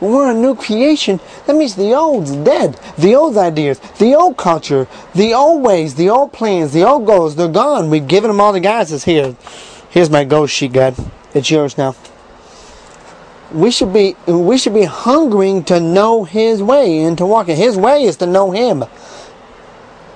[0.00, 1.20] we're a new creation.
[1.46, 2.80] That means the old's dead.
[2.96, 7.36] The old ideas, the old culture, the old ways, the old plans, the old goals,
[7.36, 7.90] they're gone.
[7.90, 8.88] We've given them all to God.
[8.88, 9.36] Says here,
[9.90, 10.96] here's my ghost sheet, God.
[11.34, 11.94] It's yours now.
[13.52, 17.56] We should be we should be hungering to know his way and to walk in.
[17.56, 18.84] His way is to know him.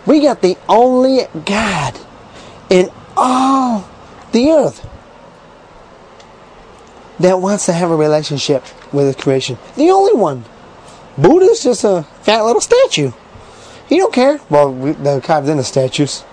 [0.07, 1.99] We got the only god
[2.71, 3.89] in all
[4.33, 4.89] the earth
[7.19, 9.59] that wants to have a relationship with his creation.
[9.77, 10.45] The only one.
[11.17, 13.13] Buddha's just a fat little statue.
[13.89, 14.41] He don't care.
[14.49, 16.25] Well we, the carved in the statues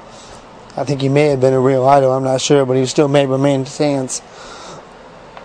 [0.77, 3.07] i think he may have been a real idol i'm not sure but he still
[3.07, 4.21] made man's hands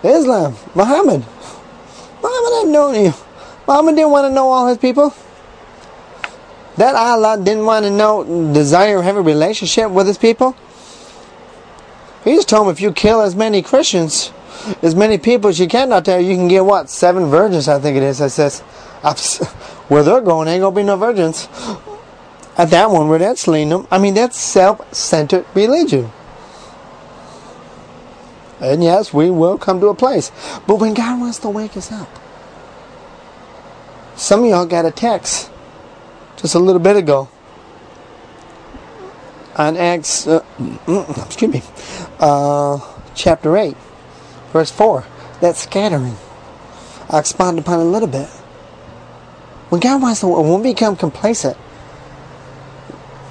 [0.03, 1.25] islam muhammad
[2.27, 3.15] Muhammad hadn't known you.
[3.69, 5.15] Muhammad didn't want to know all his people.
[6.77, 10.57] That Allah didn't want to know, desire, have a relationship with his people.
[12.25, 14.33] He just told him if you kill as many Christians,
[14.83, 16.91] as many people as you can out there, you can get what?
[16.91, 18.21] Seven virgins, I think it is.
[18.21, 18.61] I says,
[19.89, 21.49] where they're going, ain't gonna be no virgins.
[22.59, 26.11] At that one, where that's leading them, I mean, that's self centered religion.
[28.61, 30.33] And yes, we will come to a place.
[30.67, 32.09] But when God wants to wake us up,
[34.15, 35.51] some of y'all got a text
[36.37, 37.29] just a little bit ago
[39.57, 40.43] on Acts, uh,
[41.27, 41.63] excuse me,
[42.21, 42.79] uh,
[43.15, 43.77] chapter 8,
[44.53, 45.05] verse 4.
[45.41, 46.17] That scattering.
[47.11, 48.29] I'll expand upon a little bit.
[49.69, 51.57] When God wants to, when we become complacent,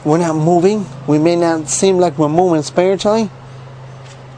[0.05, 0.85] we're not moving.
[1.07, 3.29] We may not seem like we're moving spiritually.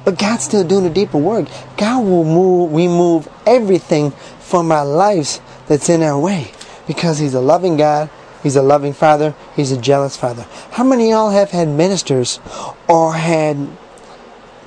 [0.06, 1.50] But God's still doing a deeper work.
[1.76, 6.52] God will move, remove everything from our lives that's in our way.
[6.88, 8.10] Because He's a loving God,
[8.42, 10.48] He's a loving Father, He's a jealous Father.
[10.72, 12.40] How many of y'all have had ministers
[12.88, 13.68] or had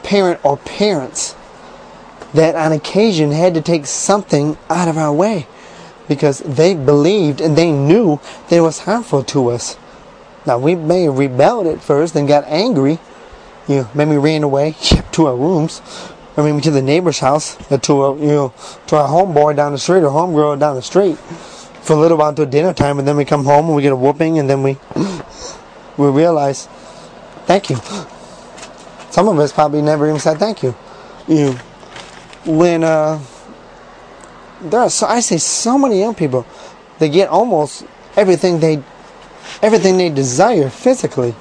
[0.03, 1.35] parent or parents
[2.35, 5.47] that on occasion had to take something out of our way
[6.09, 9.79] because they believed and they knew that it was harmful to us.
[10.47, 12.99] Now we may have rebelled at first and got angry,
[13.69, 14.75] you know, maybe ran away
[15.13, 15.83] to our rooms,
[16.37, 18.55] or maybe to the neighbor's house, or to a, you know,
[18.87, 21.17] to our homeboy down the street or homegirl down the street
[21.83, 23.93] for a little while until dinner time, and then we come home and we get
[23.93, 24.79] a whooping, and then we
[25.97, 26.67] we realize,
[27.47, 27.77] thank you.
[29.11, 30.75] Some of us probably never even said thank you.
[31.27, 31.53] You,
[32.47, 33.21] when uh,
[34.61, 36.47] there are so I say so many young people,
[36.99, 37.85] they get almost
[38.17, 38.83] everything they
[39.63, 41.35] everything they desire physically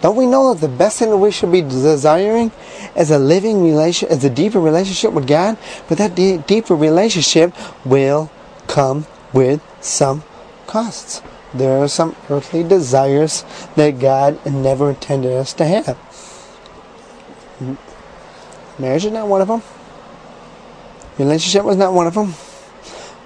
[0.00, 2.52] don't we know that the best thing that we should be desiring
[2.96, 5.58] is a living relation, is a deeper relationship with God?
[5.88, 7.54] But that de- deeper relationship
[7.84, 8.30] will
[8.66, 10.24] come with some
[10.66, 11.20] costs.
[11.52, 13.44] There are some earthly desires
[13.76, 15.98] that God never intended us to have.
[18.78, 19.62] Marriage is not one of them.
[21.18, 22.28] Relationship was not one of them.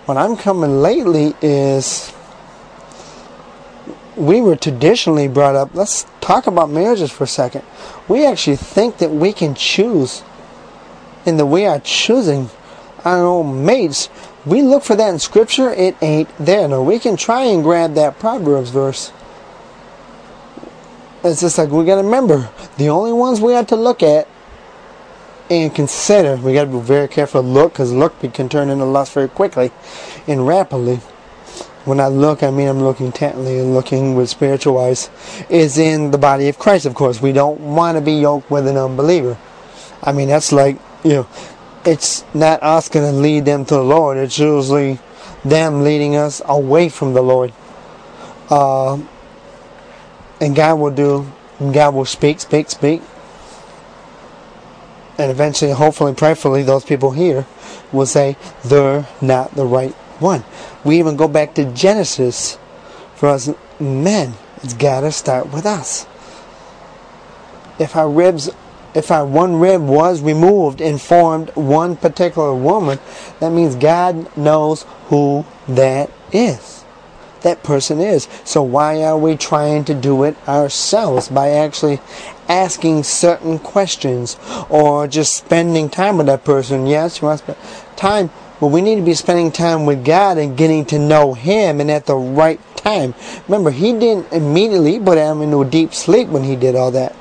[0.07, 2.13] What I'm coming lately is
[4.16, 7.62] we were traditionally brought up, let's talk about marriages for a second.
[8.09, 10.22] We actually think that we can choose,
[11.27, 12.50] and that we are choosing
[13.05, 14.09] our own mates.
[14.46, 16.68] We look for that in Scripture, it ain't there.
[16.68, 19.12] No, we can try and grab that Proverbs verse.
[21.22, 24.29] It's just like we got to remember the only ones we have to look at
[25.50, 26.37] and consider.
[26.37, 29.70] We got to be very careful look because look can turn into lust very quickly
[30.27, 31.00] and rapidly
[31.85, 35.11] when I look, I mean I'm looking intently and looking with spiritual eyes,
[35.49, 37.20] is in the body of Christ, of course.
[37.20, 39.37] We don't want to be yoked with an unbeliever.
[40.03, 41.29] I mean, that's like, you know,
[41.85, 44.16] it's not us going to lead them to the Lord.
[44.16, 44.99] It's usually
[45.44, 47.53] them leading us away from the Lord.
[48.51, 48.99] Uh,
[50.40, 51.31] and God will do,
[51.73, 53.03] God will speak, speak, speak.
[55.18, 57.47] and eventually, hopefully, prayerfully, those people here
[57.92, 59.94] will say they're not the right
[60.25, 60.43] one.
[60.83, 62.59] We even go back to Genesis
[63.15, 64.35] for us men.
[64.63, 66.07] It's got to start with us.
[67.79, 68.51] If our ribs,
[68.95, 72.99] if our one rib was removed and formed one particular woman,
[73.41, 76.85] that means God knows who that is.
[77.43, 78.27] That person is.
[78.45, 82.01] So why are we trying to do it ourselves by actually
[82.49, 84.39] asking certain questions
[84.71, 86.87] or just spending time with that person?
[86.87, 87.59] Yes, you want to spend
[87.97, 91.81] time, but we need to be spending time with God and getting to know Him
[91.81, 93.14] and at the right time.
[93.49, 97.14] Remember, He didn't immediately put Adam into a deep sleep when He did all that.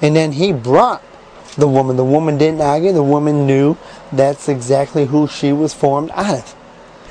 [0.00, 1.02] And then He brought
[1.56, 1.96] the woman.
[1.96, 2.92] The woman didn't argue.
[2.92, 3.76] The woman knew
[4.12, 6.56] that's exactly who she was formed out of.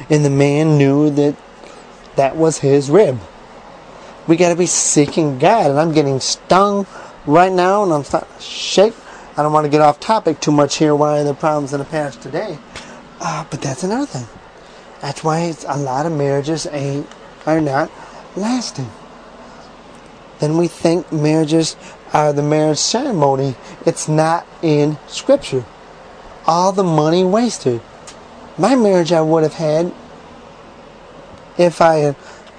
[0.09, 1.35] And the man knew that
[2.15, 3.19] that was his rib.
[4.27, 5.71] We got to be seeking God.
[5.71, 6.85] And I'm getting stung
[7.25, 8.93] right now and I'm starting to shake.
[9.35, 10.95] I don't want to get off topic too much here.
[10.95, 12.57] Why are the problems in the past today?
[13.25, 14.27] Uh, but that's another thing.
[14.99, 17.07] That's why a lot of marriages ain't
[17.45, 17.89] are not
[18.35, 18.91] lasting.
[20.39, 21.77] Then we think marriages
[22.11, 23.55] are the marriage ceremony.
[23.85, 25.63] It's not in Scripture.
[26.45, 27.81] All the money wasted.
[28.57, 29.93] My marriage I would have had
[31.57, 32.15] if I had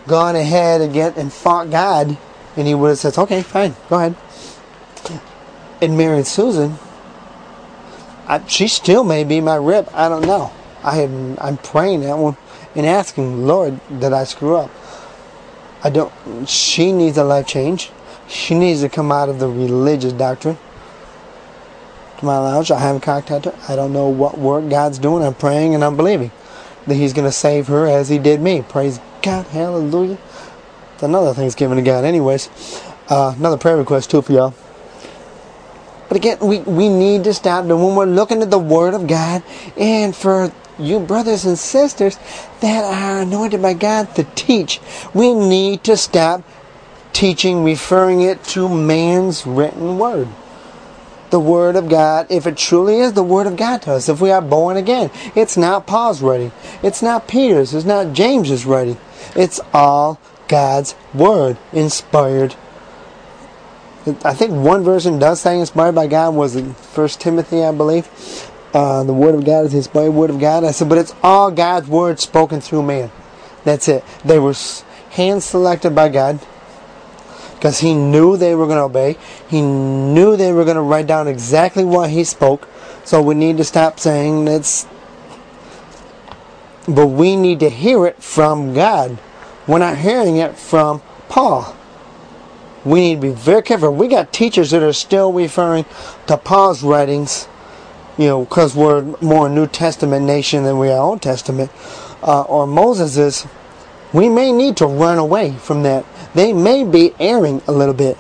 [0.07, 2.17] gone ahead again and fought God,
[2.57, 4.17] and He would have said, "Okay, fine, go ahead."
[5.83, 6.79] And married Susan,
[8.27, 9.89] I, she still may be my rib.
[9.93, 10.53] I don't know.
[10.83, 11.37] I am.
[11.41, 12.37] I'm praying that one
[12.75, 14.71] and asking, Lord, did I screw up?
[15.83, 16.13] I don't.
[16.49, 17.91] She needs a life change.
[18.27, 20.59] She needs to come out of the religious doctrine.
[22.19, 23.73] To my knowledge, I haven't contacted her.
[23.73, 25.23] I don't know what work God's doing.
[25.23, 26.31] I'm praying and I'm believing
[26.87, 28.63] that He's going to save her as He did me.
[28.63, 29.47] Praise God.
[29.49, 30.19] Hallelujah.
[30.95, 32.05] It's another Thanksgiving to God.
[32.05, 32.49] Anyways,
[33.09, 34.55] uh, another prayer request too for y'all.
[36.09, 39.43] But again, we, we need to stop when we're looking at the Word of God
[39.77, 42.19] and for you brothers and sisters
[42.61, 44.81] that are anointed by God to teach,
[45.13, 46.43] we need to stop
[47.13, 50.29] teaching, referring it to man's written Word.
[51.31, 54.21] The Word of God, if it truly is the Word of God to us, if
[54.21, 56.53] we are born again, it's not Paul's writing.
[56.83, 57.75] It's not Peter's.
[57.75, 58.99] It's not James's writing.
[59.35, 62.55] It's all God's Word, inspired
[64.07, 66.61] I think one version does say inspired by God was
[66.93, 68.07] First Timothy, I believe.
[68.75, 70.63] Uh, the Word of God is the inspired Word of God.
[70.63, 73.11] I said, but it's all God's Word spoken through man.
[73.65, 74.05] That's it.
[74.23, 74.55] They were
[75.11, 76.39] hand selected by God
[77.55, 79.17] because He knew they were going to obey.
[79.49, 82.69] He knew they were going to write down exactly what He spoke.
[83.05, 84.87] So we need to stop saying that's.
[86.87, 89.17] But we need to hear it from God.
[89.67, 91.75] We're not hearing it from Paul
[92.85, 93.95] we need to be very careful.
[93.95, 95.87] We got teachers that are still referring
[96.27, 97.49] to Paul's writings,
[98.19, 101.71] you know, because we're more New Testament nation than we are Old Testament,
[102.23, 103.47] uh, or Moses's.
[104.13, 106.05] We may need to run away from that.
[106.35, 108.19] They may be erring a little bit.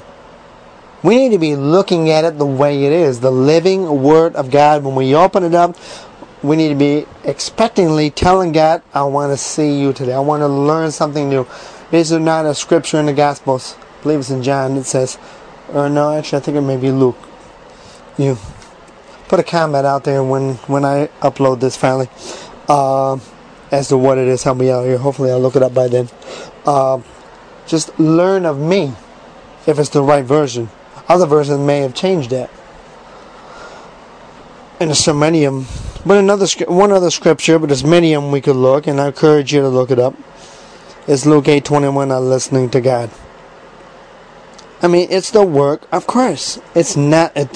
[1.03, 4.51] We need to be looking at it the way it is, the living Word of
[4.51, 4.83] God.
[4.83, 5.77] When we open it up,
[6.43, 10.15] we need to be expectantly telling God, I want to see you today.
[10.15, 11.47] I want to learn something new.
[11.91, 14.77] This is not a scripture in the Gospels believe it's in John.
[14.77, 15.19] It says,
[15.73, 17.17] or no, actually, I think it may be Luke.
[18.17, 18.39] You
[19.27, 22.09] put a comment out there when when I upload this finally
[22.69, 23.19] uh,
[23.73, 24.45] as to what it is.
[24.45, 24.99] Help me out here.
[24.99, 26.09] Hopefully, I'll look it up by then.
[26.65, 27.01] Uh,
[27.67, 28.93] just learn of me
[29.67, 30.69] if it's the right version.
[31.09, 32.51] Other versions may have changed that.
[34.81, 35.67] And there's so many of them.
[36.07, 39.07] But another one other scripture, but there's many of them we could look, and I
[39.07, 40.15] encourage you to look it up.
[41.07, 42.13] It's Luke 8:21.
[42.13, 43.11] I'm listening to God.
[44.85, 46.61] I mean, it's the work of Christ.
[46.75, 47.35] It's not.
[47.39, 47.49] A,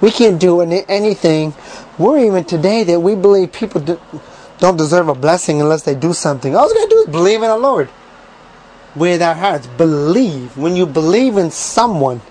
[0.00, 1.52] we can't do anything.
[1.98, 4.00] We're even today that we believe people do,
[4.60, 6.56] don't deserve a blessing unless they do something.
[6.56, 7.90] All we gotta do is believe in the Lord
[8.96, 9.66] with our hearts.
[9.66, 10.56] Believe.
[10.56, 12.22] When you believe in someone,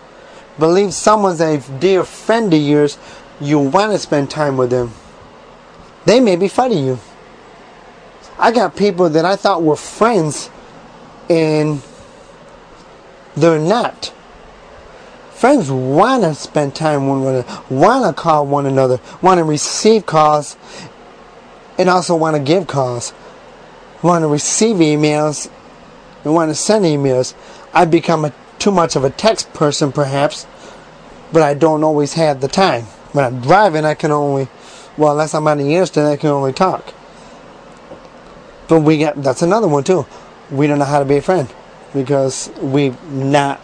[0.58, 2.98] believe someone's a dear friend of yours,
[3.40, 4.92] you want to spend time with them.
[6.06, 7.00] They may be fighting you.
[8.39, 10.50] I got people that I thought were friends,
[11.30, 11.84] and
[13.38, 14.12] they're not.
[15.40, 19.46] Friends want to spend time with one another, want to call one another, want to
[19.46, 20.58] receive calls,
[21.78, 23.14] and also want to give calls,
[24.02, 25.50] want to receive emails,
[26.26, 27.36] and want to send emails.
[27.74, 30.46] I've become a, too much of a text person, perhaps,
[31.32, 32.84] but I don't always have the time.
[33.14, 34.50] When I'm driving, I can only,
[34.98, 36.94] well, unless I'm on the interstate, I can only talk.
[38.68, 40.06] But we got that's another one too.
[40.52, 41.48] We don't know how to be a friend
[41.94, 43.62] because we've not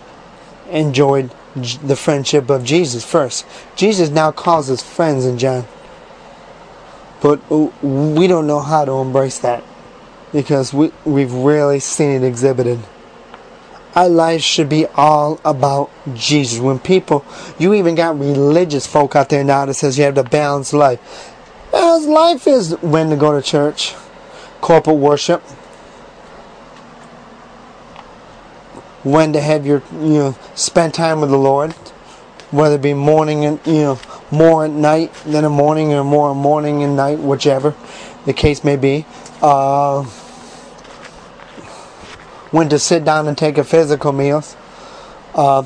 [0.69, 3.45] enjoyed the friendship of Jesus first.
[3.75, 5.65] Jesus now calls us friends in John.
[7.21, 9.63] But uh, we don't know how to embrace that
[10.31, 12.79] because we, we've rarely seen it exhibited.
[13.95, 16.59] Our life should be all about Jesus.
[16.59, 17.25] When people,
[17.57, 21.33] you even got religious folk out there now that says you have to balance life.
[21.71, 23.95] Balanced life is when to go to church,
[24.59, 25.41] corporate worship,
[29.05, 31.73] when to have your, you know, spend time with the Lord,
[32.51, 33.99] whether it be morning and, you know,
[34.31, 37.75] more at night than a morning or more morning and night, whichever
[38.25, 39.05] the case may be.
[39.43, 40.03] Uh,
[42.49, 44.55] when to sit down and take a physical meals.
[45.35, 45.63] Uh,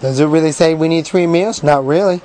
[0.00, 1.62] does it really say we need three meals?
[1.62, 2.22] Not really.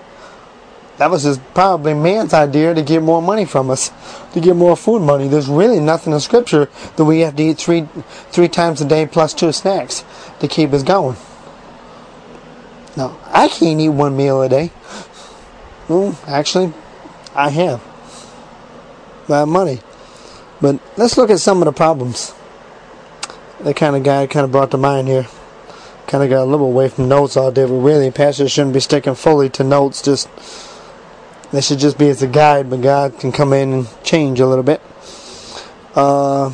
[0.99, 3.89] That was just probably man's idea to get more money from us,
[4.33, 5.29] to get more food money.
[5.29, 7.87] There's really nothing in Scripture that we have to eat three
[8.31, 10.03] three times a day plus two snacks
[10.41, 11.15] to keep us going.
[12.97, 14.71] No, I can't eat one meal a day.
[15.87, 16.73] Well, actually,
[17.33, 17.81] I have.
[19.29, 19.79] Have money.
[20.59, 22.33] But let's look at some of the problems
[23.61, 25.27] that kind of guy kind of brought to mind here.
[26.07, 28.81] Kind of got a little away from notes all day, but really, pastors shouldn't be
[28.81, 30.01] sticking fully to notes.
[30.01, 30.27] Just
[31.51, 34.45] they should just be as a guide, but God can come in and change a
[34.45, 34.81] little bit.
[35.95, 36.51] Uh,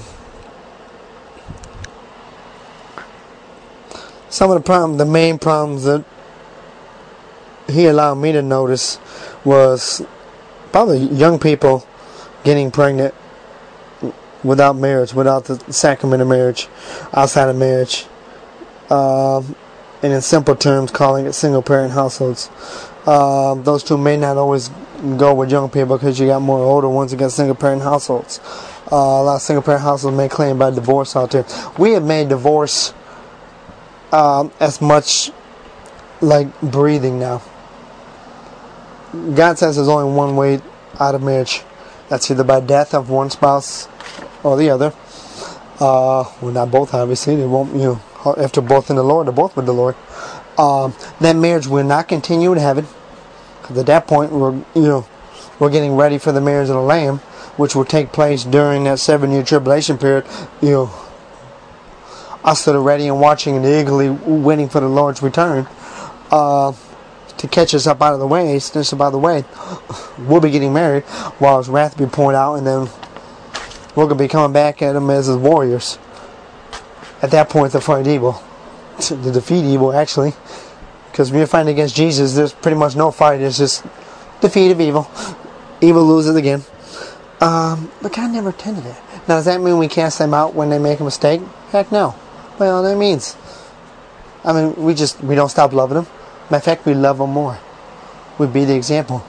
[4.30, 6.06] some of the problem, the main problems that
[7.68, 9.00] he allowed me to notice
[9.44, 10.02] was
[10.72, 11.86] probably young people
[12.44, 13.14] getting pregnant
[14.44, 16.68] without marriage, without the sacrament of marriage,
[17.14, 18.06] outside of marriage.
[18.90, 19.56] Um,
[20.04, 22.50] and in simple terms, calling it single parent households.
[23.06, 24.70] Uh, those two may not always
[25.18, 28.40] go with young people because you got more older ones against single parent households.
[28.92, 31.46] Uh, a lot of single parent households may claim by divorce out there.
[31.78, 32.94] We have made divorce
[34.12, 35.32] um, as much
[36.22, 37.42] like breathing now.
[39.34, 40.62] God says there's only one way
[41.00, 41.64] out of marriage.
[42.10, 43.88] That's either by death of one spouse
[44.44, 44.94] or the other.
[45.80, 47.36] Uh, well, not both, obviously.
[47.36, 49.96] They won't, you know, after both in the Lord, they're both with the Lord.
[50.58, 52.88] Um, that marriage will not continue in heaven.
[53.66, 55.08] Because at that point, we're, you know,
[55.58, 57.18] we're getting ready for the marriage of the Lamb,
[57.58, 60.26] which will take place during that seven-year tribulation period.
[60.62, 60.92] You know,
[62.44, 65.68] us that are ready and watching and eagerly waiting for the Lord's return.
[66.30, 66.74] Uh,
[67.38, 69.44] to catch us up out of the way, snatch of the way,
[70.20, 71.04] we'll be getting married
[71.40, 72.88] while his wrath be poured out, and then
[73.96, 75.98] we're to be coming back at Him as his warriors.
[77.22, 78.42] At that point, to fight evil.
[78.96, 80.32] To defeat evil, actually.
[81.16, 83.40] Because when you're fighting against Jesus, there's pretty much no fight.
[83.40, 83.86] It's just
[84.42, 85.10] defeat of evil.
[85.80, 86.62] Evil loses again.
[87.40, 88.98] Um, but God never intended it.
[89.26, 91.40] Now, does that mean we cast them out when they make a mistake?
[91.70, 92.16] Heck no.
[92.60, 93.38] Well, that means,
[94.44, 96.08] I mean, we just, we don't stop loving them.
[96.50, 97.60] Matter of fact, we love them more.
[98.38, 99.26] We be the example.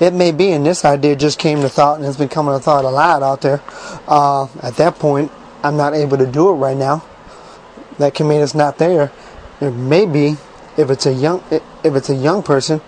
[0.00, 2.86] It may be, and this idea just came to thought and has coming to thought
[2.86, 3.60] a lot out there.
[4.08, 5.30] Uh, at that point,
[5.62, 7.04] I'm not able to do it right now.
[7.98, 9.12] That can mean it's not there.
[9.60, 10.36] It may be
[10.76, 12.80] if it's a young if it's a young person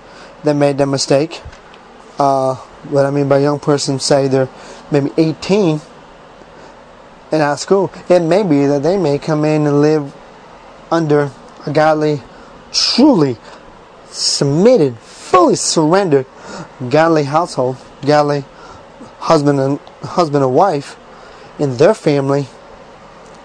[0.44, 1.40] that made that mistake.
[2.18, 2.54] Uh,
[2.90, 4.48] what I mean by young person, say they're
[4.90, 5.80] maybe 18
[7.30, 7.92] and out of school.
[8.08, 10.14] It may be that they may come in and live
[10.90, 11.30] under
[11.66, 12.22] a godly,
[12.72, 13.36] truly
[14.06, 16.26] submitted, fully surrendered
[16.88, 17.76] godly household,
[18.06, 18.44] godly
[19.18, 20.96] husband and husband and wife
[21.58, 22.46] in their family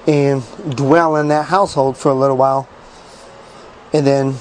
[0.07, 0.43] and
[0.75, 2.67] dwell in that household for a little while.
[3.93, 4.33] And then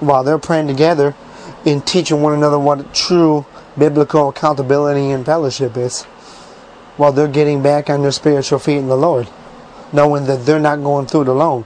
[0.00, 1.14] while they're praying together
[1.64, 3.46] and teaching one another what true
[3.78, 6.04] biblical accountability and fellowship is,
[6.96, 9.28] while they're getting back on their spiritual feet in the Lord,
[9.92, 11.64] knowing that they're not going through it alone.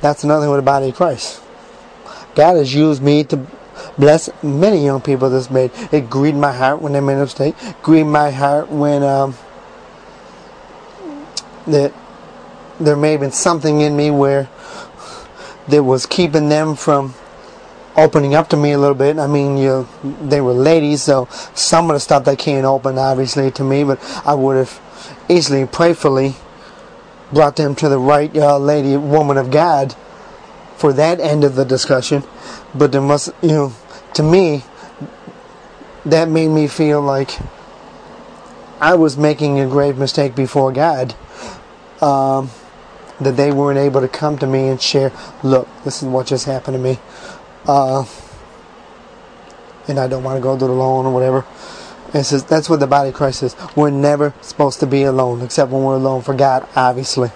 [0.00, 1.40] That's another thing with the body of Christ.
[2.34, 3.46] God has used me to
[3.96, 5.70] bless many young people this made.
[5.92, 7.54] It grieved my heart when they made a mistake.
[7.82, 9.36] Grieved my heart when um,
[11.66, 11.92] that
[12.80, 14.48] there may have been something in me where
[15.68, 17.14] that was keeping them from
[17.96, 19.18] opening up to me a little bit.
[19.18, 19.88] I mean, you
[20.22, 24.00] they were ladies, so some of the stuff they can't open obviously to me, but
[24.26, 24.80] I would have
[25.28, 26.34] easily, prayerfully
[27.32, 29.94] brought them to the right uh, lady, woman of God,
[30.76, 32.22] for that end of the discussion.
[32.74, 33.72] But there must, you know,
[34.14, 34.64] to me,
[36.04, 37.38] that made me feel like
[38.80, 41.14] I was making a grave mistake before God.
[42.00, 42.50] Um,
[43.20, 45.12] that they weren't able to come to me and share,
[45.42, 46.98] look, this is what just happened to me.
[47.66, 48.04] Uh,
[49.88, 51.44] and I don't want to go through it alone or whatever.
[52.12, 53.56] And says that's what the body of Christ is.
[53.74, 57.30] We're never supposed to be alone, except when we're alone for God, obviously.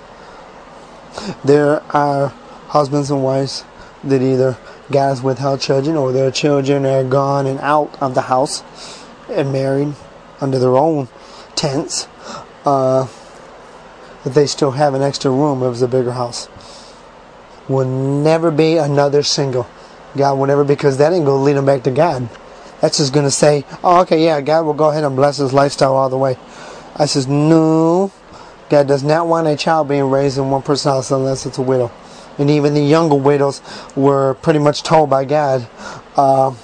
[1.44, 2.28] There are
[2.68, 3.64] husbands and wives
[4.04, 4.56] that either
[4.90, 8.62] God has withheld children or their children are gone and out of the house
[9.28, 9.94] and married
[10.40, 11.08] under their own
[11.54, 12.06] tents,
[12.64, 13.06] uh,
[14.24, 16.48] that they still have an extra room if it was a bigger house.
[17.68, 19.68] Will never be another single.
[20.16, 22.28] God will never, because that ain't going to lead them back to God.
[22.80, 25.52] That's just going to say, oh, okay, yeah, God will go ahead and bless his
[25.52, 26.36] lifestyle all the way.
[26.96, 28.12] I says, no.
[28.70, 31.62] God does not want a child being raised in one person's house unless it's a
[31.62, 31.90] widow.
[32.38, 33.62] And even the younger widows
[33.96, 35.68] were pretty much told by God
[36.16, 36.54] uh,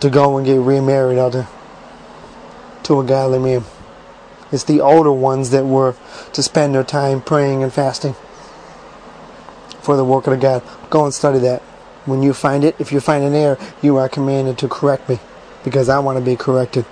[0.00, 1.46] to go and get remarried other
[2.84, 3.64] to a godly man.
[4.52, 5.94] It's the older ones that were
[6.32, 8.14] to spend their time praying and fasting
[9.80, 10.62] for the work of God.
[10.90, 11.62] Go and study that.
[12.06, 15.18] When you find it, if you find an error, you are commanded to correct me
[15.64, 16.84] because I want to be corrected.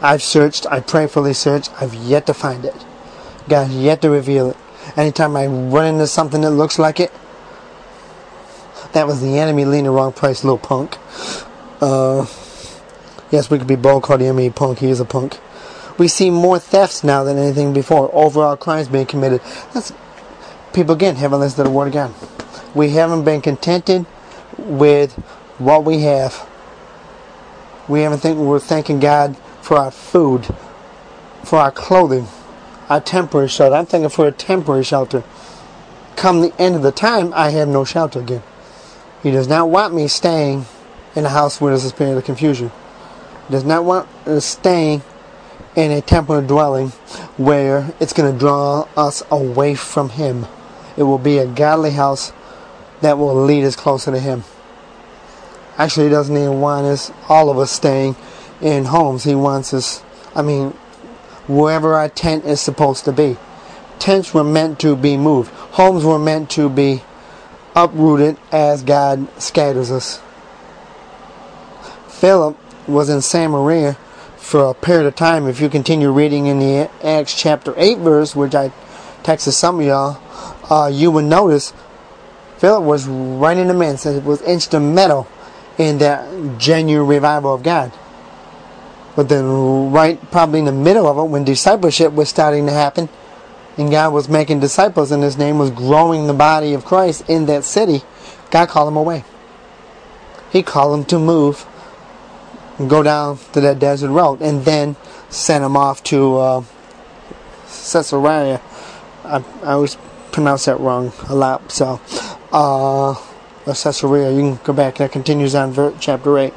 [0.00, 2.74] I've searched, I prayerfully searched, I've yet to find it.
[3.48, 4.56] God yet to reveal it.
[4.96, 7.10] Anytime I run into something that looks like it,
[8.92, 10.98] that was the enemy leaning the wrong place, little punk.
[11.80, 12.26] Uh,
[13.30, 14.78] yes, we could be bold, call the enemy punk.
[14.78, 15.40] He is a punk.
[15.98, 18.10] We see more thefts now than anything before.
[18.12, 19.40] Overall crimes being committed.
[19.72, 19.92] That's
[20.72, 22.12] people again haven't listened to the word again.
[22.74, 24.06] We haven't been contented
[24.58, 25.12] with
[25.58, 26.48] what we have.
[27.88, 30.46] We haven't think we're thanking God for our food,
[31.44, 32.26] for our clothing,
[32.88, 33.76] our temporary shelter.
[33.76, 35.22] I'm thinking for a temporary shelter.
[36.16, 38.42] Come the end of the time, I have no shelter again.
[39.22, 40.66] He does not want me staying
[41.14, 42.72] in a house where there's a spirit of confusion.
[43.46, 45.02] He does not want us staying
[45.76, 46.88] in a temporary dwelling
[47.36, 50.46] where it's going to draw us away from Him.
[50.96, 52.32] It will be a godly house
[53.00, 54.44] that will lead us closer to Him.
[55.76, 58.16] Actually, He doesn't even want us, all of us, staying
[58.60, 59.24] in homes.
[59.24, 60.02] He wants us,
[60.34, 60.70] I mean,
[61.48, 63.36] wherever our tent is supposed to be.
[63.98, 67.02] Tents were meant to be moved, homes were meant to be
[67.74, 70.20] uprooted as God scatters us.
[72.08, 72.56] Philip
[72.86, 73.96] was in Samaria
[74.44, 75.48] for a period of time.
[75.48, 78.70] If you continue reading in the Acts chapter 8 verse, which I
[79.22, 80.20] texted some of y'all,
[80.70, 81.72] uh, you would notice
[82.58, 85.26] Philip was right in the midst, it was instrumental
[85.78, 87.90] in that genuine revival of God.
[89.16, 93.08] But then, right probably in the middle of it, when discipleship was starting to happen,
[93.78, 97.46] and God was making disciples, and His name was growing the body of Christ in
[97.46, 98.02] that city,
[98.50, 99.24] God called him away.
[100.50, 101.66] He called him to move
[102.88, 104.96] go down to that desert road, and then
[105.30, 106.64] send him off to uh,
[107.66, 108.60] Caesarea.
[109.24, 109.96] I, I always
[110.32, 112.00] pronounce that wrong a lot, so
[112.52, 113.14] uh,
[113.66, 114.30] Caesarea.
[114.32, 114.96] You can go back.
[114.96, 116.54] That continues on ver- chapter eight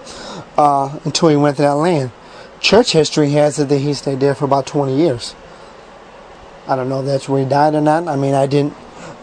[0.57, 2.11] uh, until he went to that land.
[2.59, 5.35] Church history has it that he stayed there for about 20 years.
[6.67, 8.07] I don't know if that's where he died or not.
[8.07, 8.73] I mean, I didn't,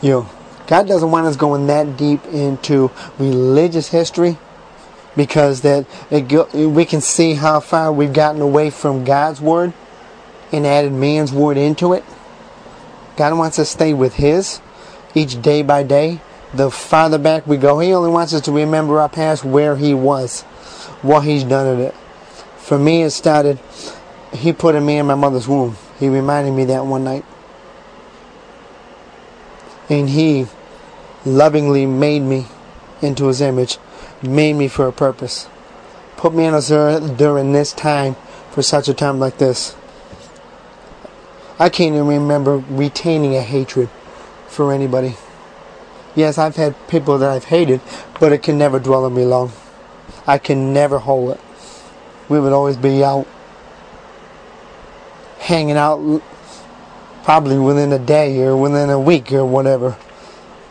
[0.01, 0.31] you know,
[0.67, 4.39] God doesn't want us going that deep into religious history
[5.17, 5.87] because that
[6.29, 9.73] go, we can see how far we've gotten away from God's word
[10.53, 12.05] and added man's word into it.
[13.17, 14.61] God wants us to stay with His
[15.15, 16.21] each day by day.
[16.53, 19.95] The farther back we go, He only wants us to remember our past, where He
[19.95, 20.43] was,
[21.03, 21.95] what He's done in it.
[22.57, 23.59] For me, it started,
[24.33, 25.77] He put me in my mother's womb.
[25.99, 27.25] He reminded me that one night.
[29.89, 30.47] And He
[31.25, 32.47] lovingly made me
[33.03, 33.79] into His image,
[34.27, 35.49] made me for a purpose,
[36.17, 38.17] put me this earth during this time
[38.51, 39.77] for such a time like this.
[41.59, 43.89] I can't even remember retaining a hatred
[44.49, 45.17] for anybody.
[46.15, 47.81] Yes, I've had people that I've hated,
[48.21, 49.53] but it can never dwell on me long.
[50.27, 51.41] I can never hold it.
[52.29, 53.27] We would always be out,
[55.39, 56.23] hanging out,
[57.25, 59.97] probably within a day or within a week or whatever.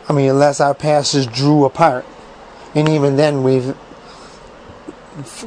[0.08, 2.04] I mean, unless our passes drew apart.
[2.74, 3.76] And even then, we've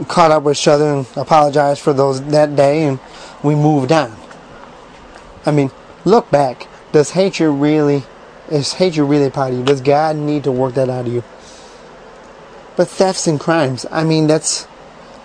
[0.07, 2.99] caught up with each other and apologized for those that day, and
[3.43, 4.15] we moved on.
[5.45, 5.71] I mean,
[6.05, 6.67] look back.
[6.91, 8.03] Does hatred really,
[8.49, 9.65] is hatred really part of you?
[9.65, 11.23] Does God need to work that out of you?
[12.78, 14.67] But thefts and crimes, I mean, that's,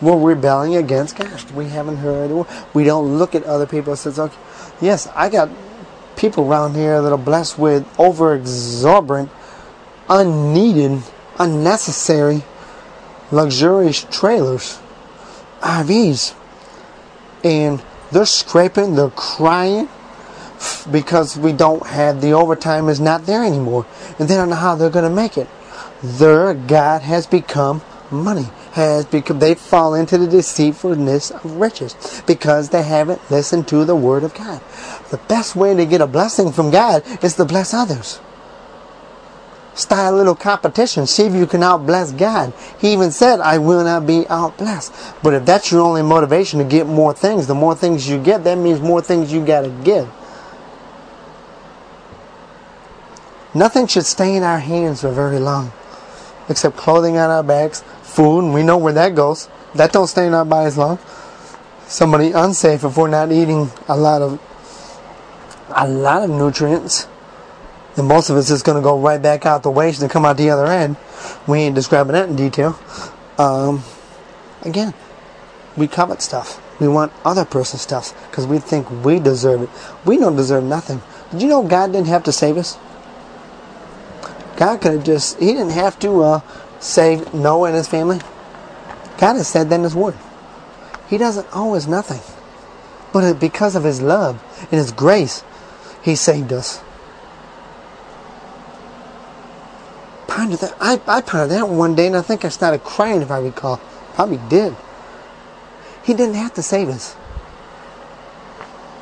[0.01, 1.51] we're rebelling against God.
[1.53, 4.37] We haven't heard, we don't look at other people and says, okay,
[4.81, 5.51] yes, I got
[6.17, 9.31] people around here that are blessed with over exorbitant,
[10.09, 11.03] unneeded,
[11.43, 12.43] unnecessary,
[13.31, 14.79] luxurious trailers,
[15.61, 16.35] RVs.
[17.45, 17.83] And
[18.13, 19.89] they're scraping, they're crying,
[20.91, 23.87] because we don't have the overtime is not there anymore.
[24.19, 25.49] And they don't know how they're going to make it.
[26.03, 32.69] Their god has become money has become they fall into the deceitfulness of riches because
[32.69, 34.61] they haven't listened to the word of god.
[35.11, 38.21] The best way to get a blessing from god is to bless others
[39.75, 41.07] Start a little competition.
[41.07, 42.53] See if you can outbless God.
[42.79, 45.23] He even said, I will not be outblessed.
[45.23, 48.45] But if that's your only motivation to get more things, the more things you get,
[48.45, 50.11] that means more things you gotta give.
[53.55, 55.73] Nothing should stay in our hands for very long.
[56.49, 59.49] Except clothing on our backs, food, and we know where that goes.
[59.75, 60.99] That don't stay in our bodies long.
[61.87, 64.41] Somebody unsafe if we're not eating a lot of
[65.75, 67.07] a lot of nutrients
[67.97, 70.25] and most of it's just going to go right back out the waste and come
[70.25, 70.97] out the other end.
[71.47, 72.79] We ain't describing that in detail.
[73.39, 73.83] Um,
[74.63, 74.95] again,
[75.77, 76.61] we covet stuff.
[76.81, 79.69] We want other person's stuff because we think we deserve it.
[80.05, 81.03] We don't deserve nothing.
[81.31, 82.79] Did you know God didn't have to save us?
[84.57, 86.41] God could have just, He didn't have to uh,
[86.81, 88.21] save Noah and his family.
[89.19, 90.17] God has said that in His Word.
[91.09, 92.21] He doesn't owe us nothing.
[93.13, 95.45] But because of His love and His grace,
[96.03, 96.83] He saved us.
[100.61, 100.77] That.
[100.81, 103.79] I, I pondered that one day, and I think I started crying, if I recall.
[104.15, 104.75] Probably did.
[106.05, 107.17] He didn't have to save us.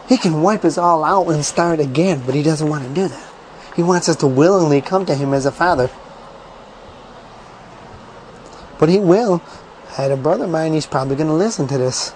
[0.08, 3.08] He can wipe us all out and start again, but he doesn't want to do
[3.08, 3.32] that.
[3.76, 5.88] He wants us to willingly come to him as a father.
[8.78, 9.42] But he will.
[9.90, 12.12] I had a brother of mine, he's probably going to listen to this.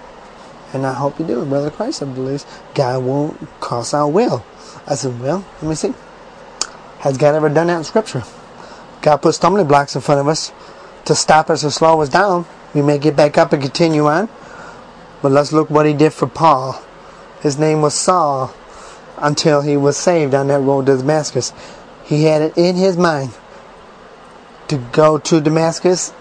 [0.72, 2.44] And I hope you do, Brother Christ, I believe.
[2.74, 4.44] God won't cross our will.
[4.88, 5.94] I said, well, let me see.
[6.98, 8.24] Has God ever done that in Scripture?
[9.04, 10.50] God put stumbling blocks in front of us
[11.04, 12.46] to stop us or slow us down.
[12.72, 14.30] We may get back up and continue on.
[15.20, 16.82] But let's look what he did for Paul.
[17.42, 18.54] His name was Saul
[19.18, 21.52] until he was saved on that road to Damascus.
[22.02, 23.32] He had it in his mind
[24.68, 26.14] to go to Damascus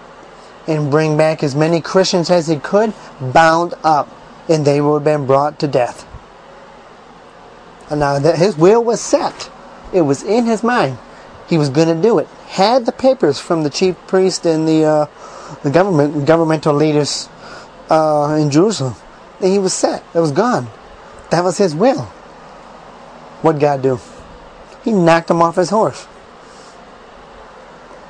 [0.66, 4.10] and bring back as many Christians as he could, bound up,
[4.46, 6.06] and they would have been brought to death.
[7.88, 9.50] And now that his will was set,
[9.90, 10.98] it was in his mind.
[11.48, 14.84] He was going to do it had the papers from the chief priest and the
[14.84, 15.06] uh,
[15.64, 17.28] the government governmental leaders
[17.90, 18.94] uh, in Jerusalem.
[19.40, 20.04] And he was set.
[20.12, 20.68] That was gone.
[21.30, 22.02] That was his will.
[23.42, 23.98] What God do?
[24.84, 26.06] He knocked him off his horse.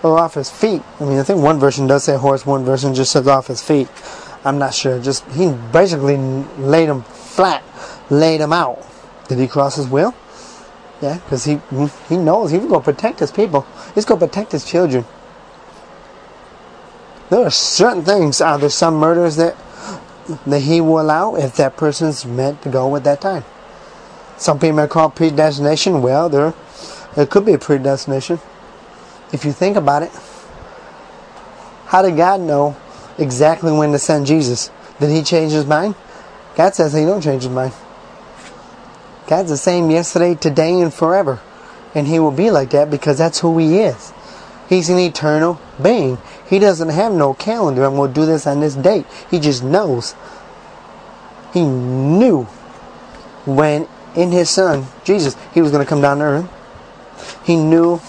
[0.02, 0.82] Or off his feet.
[1.00, 3.62] I mean, I think one version does say horse, one version just says off his
[3.62, 3.88] feet.
[4.44, 5.00] I'm not sure.
[5.00, 6.18] Just he basically
[6.58, 7.64] laid him flat,
[8.10, 8.84] laid him out.
[9.26, 10.14] Did he cross his will?
[11.04, 11.60] Yeah, because he
[12.08, 13.66] he knows he's going to protect his people.
[13.94, 15.04] He's going to protect his children.
[17.28, 18.40] There are certain things.
[18.40, 19.54] Are there some murders that
[20.46, 23.44] that he will allow if that person's meant to go at that time?
[24.38, 26.00] Some people may call predestination.
[26.00, 26.54] Well, there
[27.18, 28.40] it could be a predestination.
[29.30, 30.12] If you think about it,
[31.84, 32.76] how did God know
[33.18, 34.70] exactly when to send Jesus?
[35.00, 35.96] Did he change his mind?
[36.56, 37.74] God says he don't change his mind.
[39.26, 41.40] God's the same yesterday, today, and forever.
[41.94, 44.12] And He will be like that because that's who He is.
[44.68, 46.18] He's an eternal being.
[46.48, 47.84] He doesn't have no calendar.
[47.84, 49.06] I'm going to do this on this date.
[49.30, 50.14] He just knows.
[51.52, 52.44] He knew
[53.46, 57.40] when in His Son, Jesus, He was going to come down to earth.
[57.46, 58.00] He knew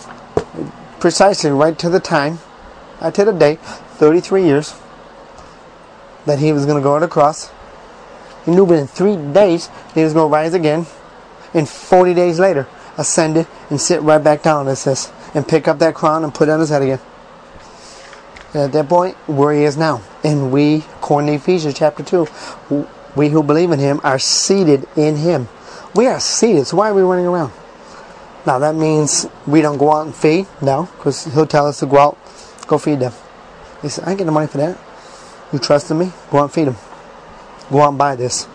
[1.00, 2.40] precisely right to the time,
[3.02, 4.76] right to the date, 33 years,
[6.26, 7.52] that He was going to go on the cross.
[8.44, 10.86] He knew within three days He was going to rise again
[11.54, 12.68] and 40 days later
[12.98, 16.34] ascend it and sit right back down, it says, and pick up that crown and
[16.34, 17.00] put it on his head again.
[18.54, 20.02] And at that point, where he is now.
[20.24, 25.18] And we, according to Ephesians chapter 2, we who believe in him are seated in
[25.18, 25.50] him.
[25.94, 27.52] We are seated, so why are we running around?
[28.46, 31.86] Now that means we don't go out and feed, no, because he'll tell us to
[31.86, 32.18] go out,
[32.68, 33.14] go feed them.
[33.82, 34.78] He said, I ain't the money for that.
[35.52, 36.12] You trust in me?
[36.32, 36.78] Go out and feed them.
[37.72, 38.48] Go out and buy this.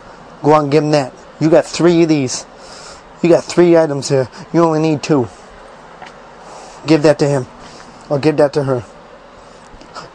[0.43, 1.13] Go out and give them that.
[1.41, 2.45] You got three of these.
[3.23, 4.29] You got three items here.
[4.53, 5.29] You only need two.
[6.87, 7.47] Give that to him.
[8.09, 8.85] Or give that to her.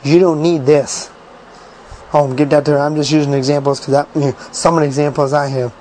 [0.04, 1.10] You don't need this.
[2.14, 2.80] Oh, give that to her.
[2.80, 5.74] I'm just using examples because you know, some of the examples I have,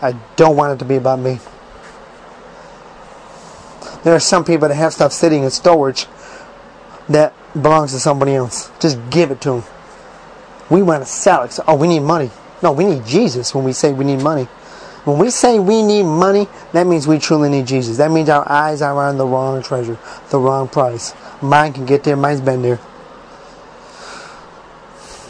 [0.00, 1.38] I don't want it to be about me.
[4.04, 6.06] There are some people that have stuff sitting in storage
[7.08, 8.70] that belongs to somebody else.
[8.80, 9.64] Just give it to them.
[10.70, 11.52] We want to sell it.
[11.52, 12.30] So, oh, we need money.
[12.62, 14.48] No, we need Jesus when we say we need money.
[15.04, 17.96] When we say we need money, that means we truly need Jesus.
[17.96, 19.98] That means our eyes are on the wrong treasure,
[20.30, 21.12] the wrong price.
[21.42, 22.78] Mine can get there, mine's been there.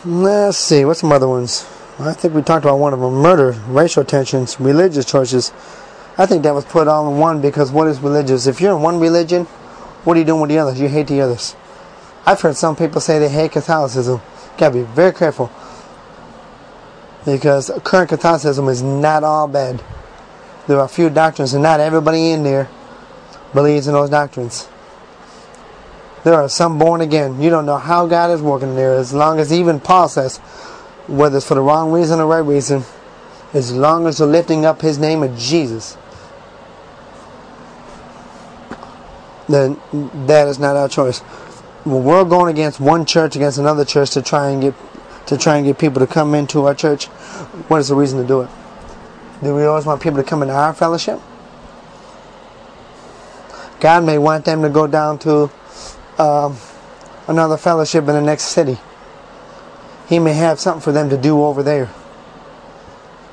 [0.05, 1.67] Let's see, what's some other ones?
[1.99, 5.53] I think we talked about one of them murder, racial tensions, religious choices.
[6.19, 8.47] I think that was put all in one because what is religious?
[8.47, 9.45] If you're in one religion,
[10.05, 10.81] what are you doing with the others?
[10.81, 11.57] You hate the others.
[12.27, 14.21] I've heard some people say they hate Catholicism.
[14.59, 15.51] Gotta be very careful
[17.25, 19.83] because current Catholicism is not all bad.
[20.67, 22.69] There are a few doctrines, and not everybody in there
[23.53, 24.69] believes in those doctrines.
[26.25, 27.43] There are some born again.
[27.43, 28.95] You don't know how God is working there.
[28.95, 30.39] As long as even Paul says,
[31.09, 32.85] whether it's for the wrong reason or right reason,
[33.53, 35.97] as long as you're lifting up his name of Jesus,
[39.49, 39.81] then
[40.27, 41.23] that is not our choice.
[41.85, 44.75] We're going against one church against another church to try and get
[45.27, 47.07] to try and get people to come into our church,
[47.69, 48.51] what is the reason to do it?
[49.43, 51.21] Do we always want people to come into our fellowship?
[53.81, 55.51] God may want them to go down to
[56.19, 56.57] um,
[57.27, 58.79] another fellowship in the next city.
[60.09, 61.91] He may have something for them to do over there.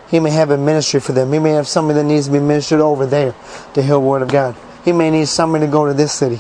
[0.10, 1.32] He may have a ministry for them.
[1.32, 3.36] He may have somebody that needs to be ministered over there
[3.76, 4.56] to hear the word of God.
[4.84, 6.40] He may need somebody to go to this city.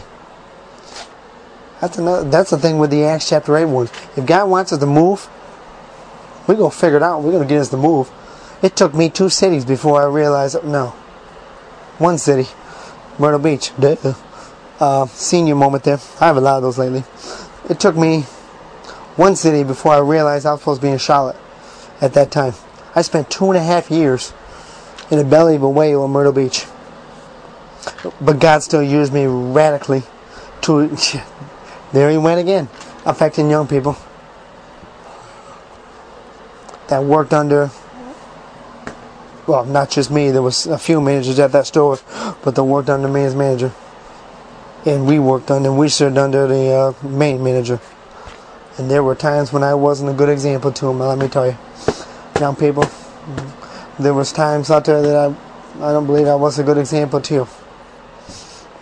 [1.80, 2.28] That's another.
[2.28, 3.92] That's the thing with the Acts chapter eight ones.
[4.18, 5.30] If God wants us to move,
[6.50, 7.22] we gonna figure it out.
[7.22, 8.10] We're gonna get us to move.
[8.64, 10.62] It took me two cities before I realized.
[10.64, 10.88] No,
[12.00, 12.50] one city,
[13.20, 13.72] Myrtle Beach.
[13.80, 14.16] Duh.
[14.80, 16.00] Uh, senior moment there.
[16.20, 17.04] I have a lot of those lately.
[17.70, 18.22] It took me
[19.16, 21.36] one city before I realized I was supposed to be in Charlotte
[22.02, 22.54] at that time.
[22.96, 24.34] I spent two and a half years
[25.12, 26.66] in the belly of a whale on Myrtle Beach.
[28.20, 30.04] But God still used me radically
[30.62, 30.98] to.
[31.92, 32.70] There he went again,
[33.04, 33.98] affecting young people
[36.90, 37.72] that worked under.
[39.48, 40.30] Well, not just me.
[40.32, 41.98] There was a few managers at that store,
[42.44, 43.72] but they worked under me as manager,
[44.86, 45.72] and we worked under.
[45.72, 47.80] We served under the uh, main manager.
[48.78, 51.00] And there were times when I wasn't a good example to them.
[51.00, 51.58] Let me tell you,
[52.40, 52.86] young people.
[54.00, 57.20] There was times out there that I, I don't believe I was a good example
[57.22, 57.34] to.
[57.34, 57.48] you.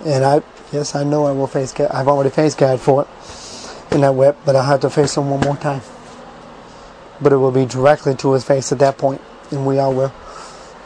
[0.05, 1.89] And I, yes, I know I will face God.
[1.91, 5.31] I've already faced God for it in that whip, but I have to face Him
[5.31, 5.81] one more time.
[7.21, 10.13] But it will be directly to His face at that point, and we all will.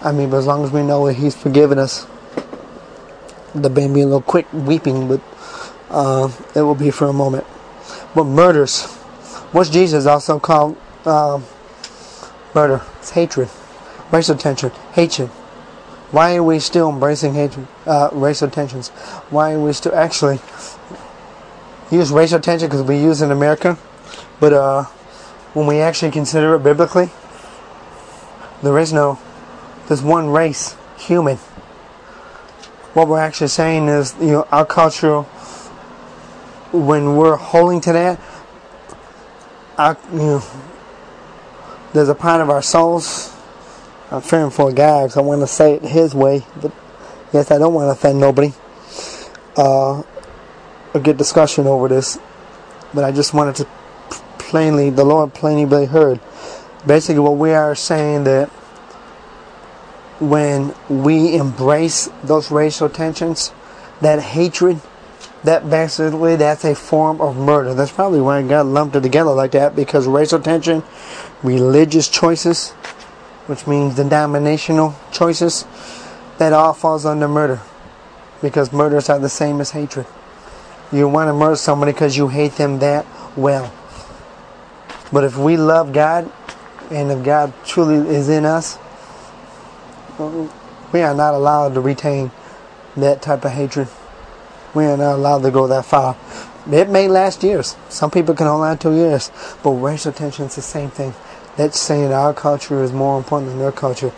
[0.01, 2.07] I mean, but as long as we know that He's forgiven us,
[3.53, 5.21] the baby a little quick weeping, but
[5.89, 7.45] uh, it will be for a moment.
[8.15, 8.85] But murders,
[9.51, 11.41] what's Jesus also called uh,
[12.55, 12.81] murder?
[12.99, 13.49] It's hatred,
[14.11, 15.29] racial tension, hatred.
[16.11, 18.89] Why are we still embracing hatred, uh, racial tensions?
[19.29, 20.39] Why are we still actually
[21.89, 23.77] use racial tension because we use in America,
[24.39, 24.85] but uh,
[25.53, 27.09] when we actually consider it biblically,
[28.63, 29.19] there is no,
[29.87, 31.37] there's one race, human.
[32.93, 35.21] What we're actually saying is, you know, our culture,
[36.71, 38.19] when we're holding to that,
[39.77, 40.43] our, you know,
[41.93, 43.31] there's a part of our souls
[44.11, 46.73] I'm fearing for God I want to say it His way, but
[47.31, 48.53] yes, I don't want to offend nobody.
[49.55, 50.03] Uh,
[50.93, 52.19] a good discussion over this,
[52.93, 53.67] but I just wanted to
[54.51, 56.19] plainly, the Lord plainly heard.
[56.85, 58.49] Basically, what we are saying that
[60.19, 63.53] when we embrace those racial tensions,
[64.01, 64.81] that hatred,
[65.45, 67.73] that basically that's a form of murder.
[67.73, 70.83] That's probably why God lumped it together like that because racial tension,
[71.41, 72.71] religious choices,
[73.47, 75.65] which means denominational choices,
[76.39, 77.61] that all falls under murder.
[78.41, 80.07] Because murders are the same as hatred.
[80.91, 83.05] You want to murder somebody because you hate them that
[83.37, 83.71] well.
[85.11, 86.31] But if we love God,
[86.89, 88.77] and if God truly is in us,
[90.91, 92.31] we are not allowed to retain
[92.95, 93.87] that type of hatred.
[94.73, 96.17] We are not allowed to go that far.
[96.69, 97.75] It may last years.
[97.89, 99.31] Some people can hold on two years.
[99.63, 101.13] But racial tension is the same thing.
[101.57, 104.11] That's saying our culture is more important than their culture.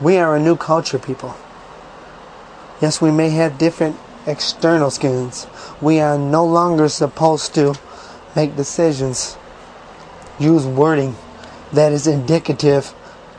[0.00, 1.34] We are a new culture, people.
[2.80, 5.46] Yes, we may have different external skins.
[5.80, 7.74] We are no longer supposed to
[8.34, 9.36] make decisions,
[10.38, 11.16] use wording
[11.72, 12.94] that is indicative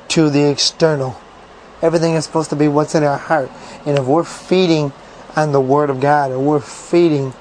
[0.10, 1.20] to the external.
[1.82, 3.52] Everything is supposed to be what's in our heart.
[3.86, 4.94] And if we're feeding
[5.36, 7.34] on the Word of God, and we're feeding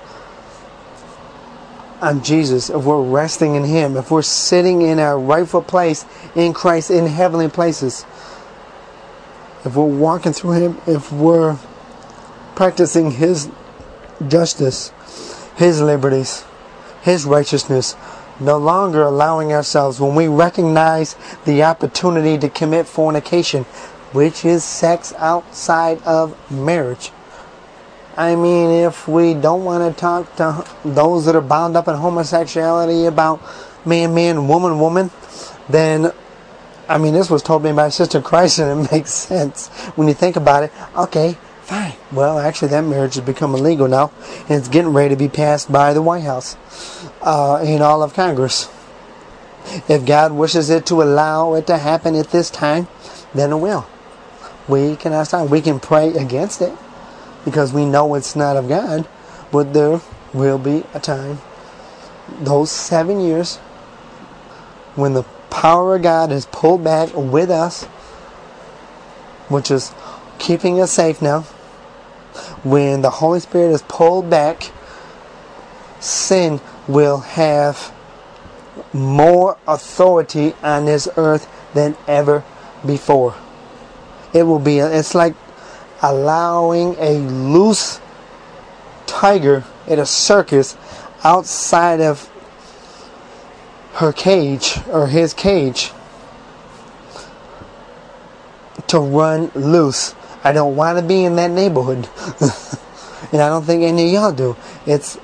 [2.00, 6.52] on Jesus, if we're resting in Him, if we're sitting in our rightful place in
[6.52, 8.04] Christ in heavenly places,
[9.64, 11.56] if we're walking through Him, if we're
[12.54, 13.48] practicing His
[14.26, 14.92] justice,
[15.56, 16.44] His liberties,
[17.02, 17.94] His righteousness,
[18.40, 23.64] no longer allowing ourselves, when we recognize the opportunity to commit fornication,
[24.12, 27.12] which is sex outside of marriage,
[28.16, 31.96] I mean, if we don't want to talk to those that are bound up in
[31.96, 33.42] homosexuality about
[33.84, 35.10] man, man, woman, woman,
[35.68, 36.12] then,
[36.88, 39.66] I mean, this was told me by Sister Christ, and it makes sense
[39.96, 40.72] when you think about it.
[40.96, 41.94] Okay, fine.
[42.12, 44.12] Well, actually, that marriage has become illegal now,
[44.48, 46.56] and it's getting ready to be passed by the White House
[47.22, 48.68] uh, in all of Congress.
[49.88, 52.86] If God wishes it to allow it to happen at this time,
[53.34, 53.86] then it will.
[54.68, 55.12] We can
[55.50, 56.72] We can pray against it
[57.44, 59.08] because we know it's not of God.
[59.50, 60.00] But there,
[60.34, 61.38] will be a time,
[62.40, 63.56] those seven years,
[64.96, 67.84] when the power of God is pulled back with us,
[69.48, 69.92] which is
[70.38, 71.44] keeping us safe now.
[72.62, 74.70] When the Holy Spirit is pulled back,
[76.00, 77.92] sin will have
[78.92, 82.44] more authority on this earth than ever
[82.84, 83.34] before.
[84.32, 85.34] It will be, it's like
[86.02, 88.00] allowing a loose
[89.06, 90.76] tiger at a circus
[91.22, 92.30] outside of
[93.94, 95.92] her cage or his cage
[98.88, 100.14] to run loose.
[100.44, 102.06] I don't want to be in that neighborhood.
[103.32, 104.56] and I don't think any of y'all do.
[104.86, 105.18] It's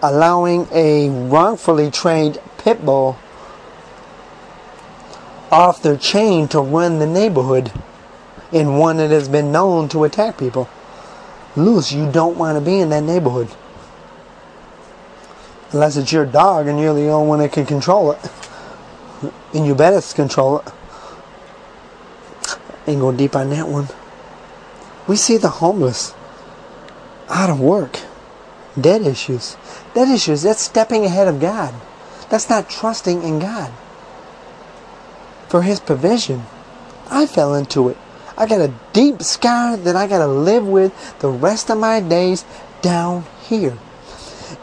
[0.00, 3.18] allowing a wrongfully trained pit bull
[5.50, 7.72] off their chain to run the neighborhood
[8.52, 10.68] in one that has been known to attack people.
[11.56, 13.48] Loose, you don't want to be in that neighborhood.
[15.72, 18.30] Unless it's your dog and you're the only one that can control it.
[19.52, 20.72] And you better control it.
[22.86, 23.88] Ain't going deep on that one.
[25.10, 26.14] We see the homeless
[27.28, 27.98] out of work.
[28.80, 29.56] Dead issues.
[29.92, 31.74] Dead issues, that's stepping ahead of God.
[32.28, 33.72] That's not trusting in God
[35.48, 36.44] for His provision.
[37.10, 37.98] I fell into it.
[38.38, 41.98] I got a deep scar that I got to live with the rest of my
[41.98, 42.44] days
[42.80, 43.76] down here.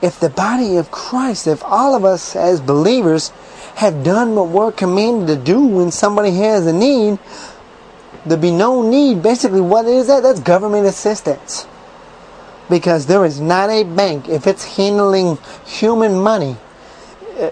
[0.02, 3.34] If the body of Christ, if all of us as believers
[3.76, 7.20] have done what we're commanded to do when somebody has a need,
[8.26, 9.22] there be no need.
[9.22, 10.24] Basically, what is that?
[10.24, 11.68] That's government assistance.
[12.70, 16.58] Because there is not a bank, if it's handling human money,
[17.38, 17.52] eh,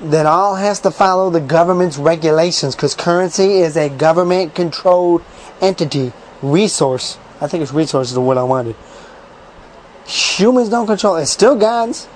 [0.00, 5.22] that all has to follow the government's regulations because currency is a government controlled
[5.60, 7.18] entity, resource.
[7.40, 8.76] I think it's resource is the word I wanted.
[10.06, 11.22] Humans don't control it.
[11.22, 12.08] It's still God's.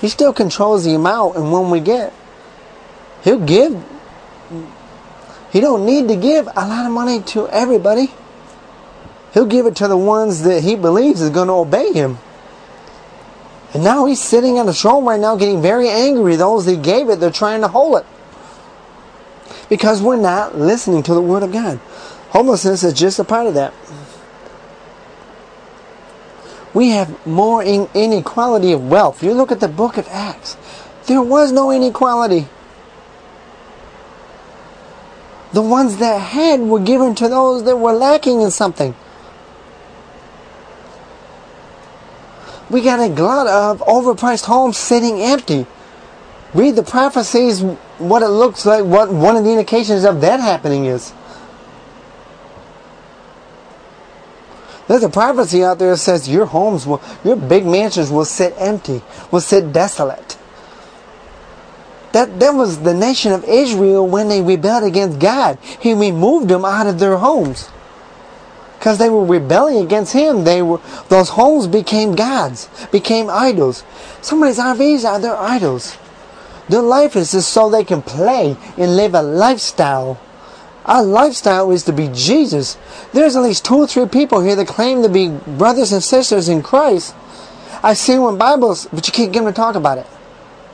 [0.00, 2.12] He still controls the amount and when we get.
[3.22, 3.82] He'll give.
[5.54, 8.08] He don't need to give a lot of money to everybody.
[9.32, 12.18] He'll give it to the ones that he believes is going to obey him.
[13.72, 16.34] And now he's sitting on the throne right now getting very angry.
[16.34, 18.06] Those that gave it, they're trying to hold it.
[19.68, 21.78] Because we're not listening to the Word of God.
[22.30, 23.72] Homelessness is just a part of that.
[26.74, 29.22] We have more inequality of wealth.
[29.22, 30.56] You look at the book of Acts.
[31.06, 32.48] There was no inequality.
[35.54, 38.94] The ones that had were given to those that were lacking in something.
[42.70, 45.66] we got a glut of overpriced homes sitting empty.
[46.54, 47.62] Read the prophecies,
[47.98, 51.12] what it looks like, what one of the indications of that happening is.
[54.86, 58.54] There's a prophecy out there that says your homes will, your big mansions will sit
[58.58, 60.36] empty, will sit desolate.
[62.14, 65.58] That, that was the nation of Israel when they rebelled against God.
[65.80, 67.68] He removed them out of their homes
[68.78, 70.44] because they were rebelling against him.
[70.44, 73.82] They were those homes became gods, became idols.
[74.22, 75.98] Some of these RVs are their idols.
[76.68, 80.20] Their life is just so they can play and live a lifestyle.
[80.84, 82.78] Our lifestyle is to be Jesus.
[83.12, 86.48] There's at least two or three people here that claim to be brothers and sisters
[86.48, 87.12] in Christ.
[87.82, 90.06] I see one Bibles, but you can't get them to talk about it.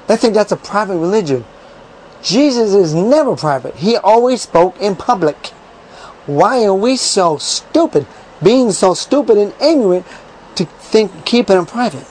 [0.06, 1.44] They think that's a private religion.
[2.22, 3.76] Jesus is never private.
[3.76, 5.48] He always spoke in public.
[6.26, 8.06] Why are we so stupid,
[8.42, 10.06] being so stupid and ignorant
[10.56, 12.06] to think keep it in private?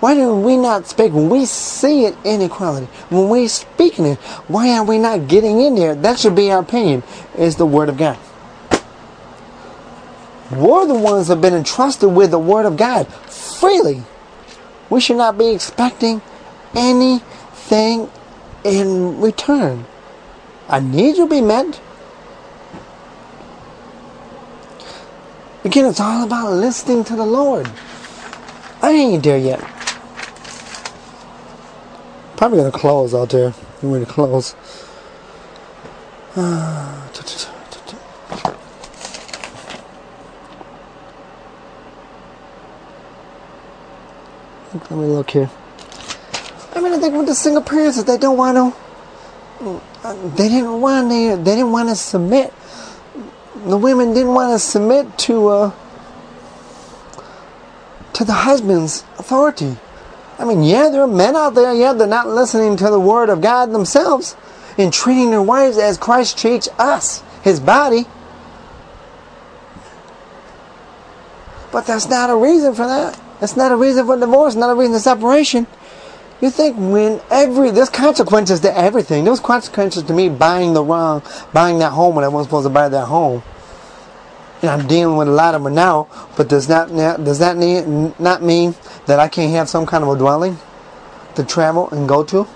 [0.00, 2.86] Why do we not speak when we see it inequality?
[3.10, 5.96] When we speak in it, why are we not getting in there?
[5.96, 7.02] That should be our opinion,
[7.36, 8.16] is the Word of God.
[10.52, 14.02] We're the ones that have been entrusted with the Word of God freely.
[14.90, 16.22] We should not be expecting
[16.74, 18.10] anything
[18.64, 19.86] in return.
[20.68, 21.80] Our needs will be met.
[25.64, 27.70] Again, it's all about listening to the Lord.
[28.80, 29.60] I ain't there yet.
[32.36, 33.52] Probably gonna close out there.
[33.82, 34.54] I'm to close.
[36.36, 37.57] Ah,
[44.82, 45.50] Let me look here.
[46.74, 49.80] I mean, I think with the single parents, that they don't want to.
[50.36, 51.36] They didn't want to.
[51.36, 52.52] They didn't want to submit
[53.66, 55.72] the women didn't want to submit to uh,
[58.12, 59.76] to the husband's authority.
[60.38, 63.28] I mean, yeah, there are men out there, yeah, they're not listening to the word
[63.28, 64.36] of God themselves
[64.76, 68.06] and treating their wives as Christ treats us, his body.
[71.72, 73.20] But that's not a reason for that.
[73.40, 75.66] That's not a reason for divorce, not a reason for separation.
[76.40, 79.24] You think when every there's consequences to everything.
[79.24, 81.22] There's consequences to me buying the wrong,
[81.52, 83.42] buying that home when I wasn't supposed to buy that home.
[84.62, 86.08] And I'm dealing with a lot of them now.
[86.36, 87.56] But does that does that
[88.18, 88.74] not mean
[89.06, 90.58] that I can't have some kind of a dwelling
[91.34, 92.46] to travel and go to?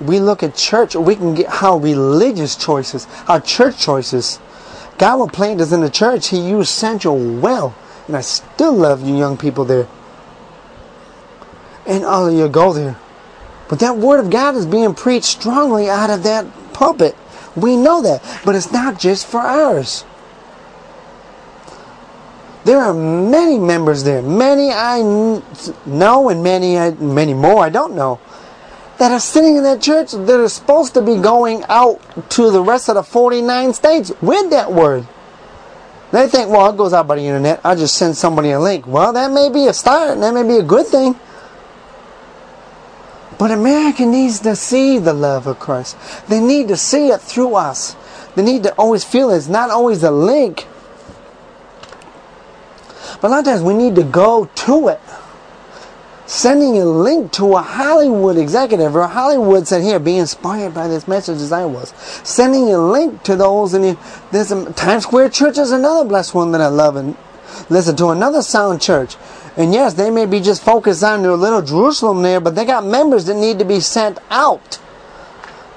[0.00, 0.94] We look at church.
[0.94, 4.38] We can get how religious choices, our church choices.
[4.98, 6.28] God will plant us in the church.
[6.28, 7.74] He used Central well,
[8.06, 9.88] and I still love you young people there
[11.86, 12.96] and all of you go there.
[13.68, 17.16] But that word of God is being preached strongly out of that pulpit.
[17.56, 18.22] We know that.
[18.44, 20.04] But it's not just for ours.
[22.64, 25.02] There are many members there, many I
[25.84, 28.20] know and many I, many more I don't know,
[28.98, 32.00] that are sitting in that church that are supposed to be going out
[32.30, 35.08] to the rest of the 49 states with that word.
[36.12, 37.60] They think, well, it goes out by the internet.
[37.64, 38.86] I'll just send somebody a link.
[38.86, 41.16] Well, that may be a start, and that may be a good thing.
[43.38, 45.96] But America needs to see the love of Christ.
[46.28, 47.96] They need to see it through us.
[48.36, 50.66] They need to always feel it's not always a link.
[53.20, 55.00] But a lot of times we need to go to it.
[56.32, 61.06] Sending a link to a Hollywood executive or Hollywood said, here, be inspired by this
[61.06, 61.90] message as I was.
[62.24, 66.62] Sending a link to those there's a Times Square Church is another blessed one that
[66.62, 67.18] I love and
[67.68, 69.16] listen to another sound church.
[69.58, 72.86] And yes, they may be just focused on their little Jerusalem there, but they got
[72.86, 74.80] members that need to be sent out.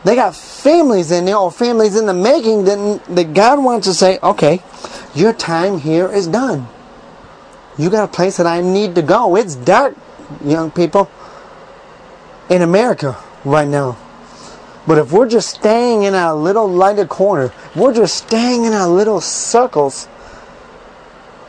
[0.06, 3.93] They got families in there or families in the making that, that God wants to
[3.93, 4.64] say, okay,
[5.14, 6.70] your time here is done.
[7.78, 9.36] You got a place that I need to go.
[9.36, 9.97] It's dark,
[10.43, 11.09] young people,
[12.49, 13.97] in America right now.
[14.88, 18.88] But if we're just staying in our little lighted corner, we're just staying in our
[18.88, 20.07] little circles,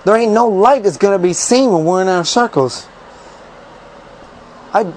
[0.05, 2.87] there ain't no light that's going to be seen when we're in our circles.
[4.73, 4.93] I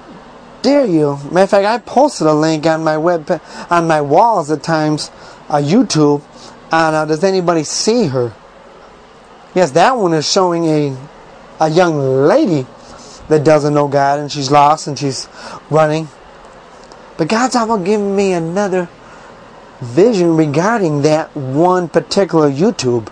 [0.62, 1.18] dare you.
[1.30, 5.10] Matter of fact, I posted a link on my web on my walls at times,
[5.48, 6.22] on YouTube.
[6.72, 8.32] On uh, does anybody see her?
[9.54, 10.96] Yes, that one is showing a
[11.58, 12.66] a young lady
[13.30, 15.26] that doesn't know God and she's lost and she's
[15.70, 16.08] running.
[17.16, 18.88] But God's also giving me another
[19.80, 23.10] vision regarding that one particular YouTube.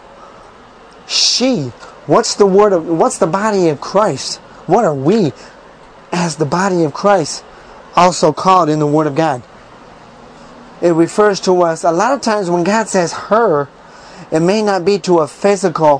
[1.07, 1.73] She
[2.09, 4.39] What's the word of what's the body of Christ?
[4.65, 5.35] What are we
[6.11, 7.45] as the body of Christ
[7.95, 9.43] also called in the word of God?
[10.81, 13.69] It refers to us a lot of times when God says her,
[14.33, 15.99] it may not be to a physical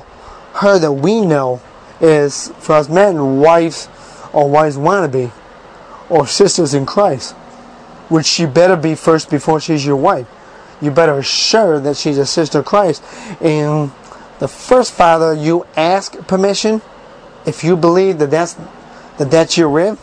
[0.53, 1.61] her that we know
[2.01, 3.87] is for us men wives
[4.33, 5.31] or wives wannabe
[6.09, 7.33] or sisters in Christ.
[8.09, 10.27] Which she better be first before she's your wife.
[10.81, 13.03] You better assure that she's a sister of Christ.
[13.41, 13.91] And
[14.39, 16.81] the first father you ask permission
[17.45, 18.55] if you believe that that's
[19.17, 19.99] that that's your rib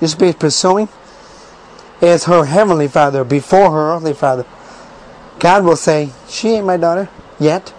[0.00, 0.88] supposed to be pursuing
[2.00, 4.44] is her heavenly father before her earthly father
[5.38, 7.08] god will say she ain't my daughter
[7.38, 7.72] yet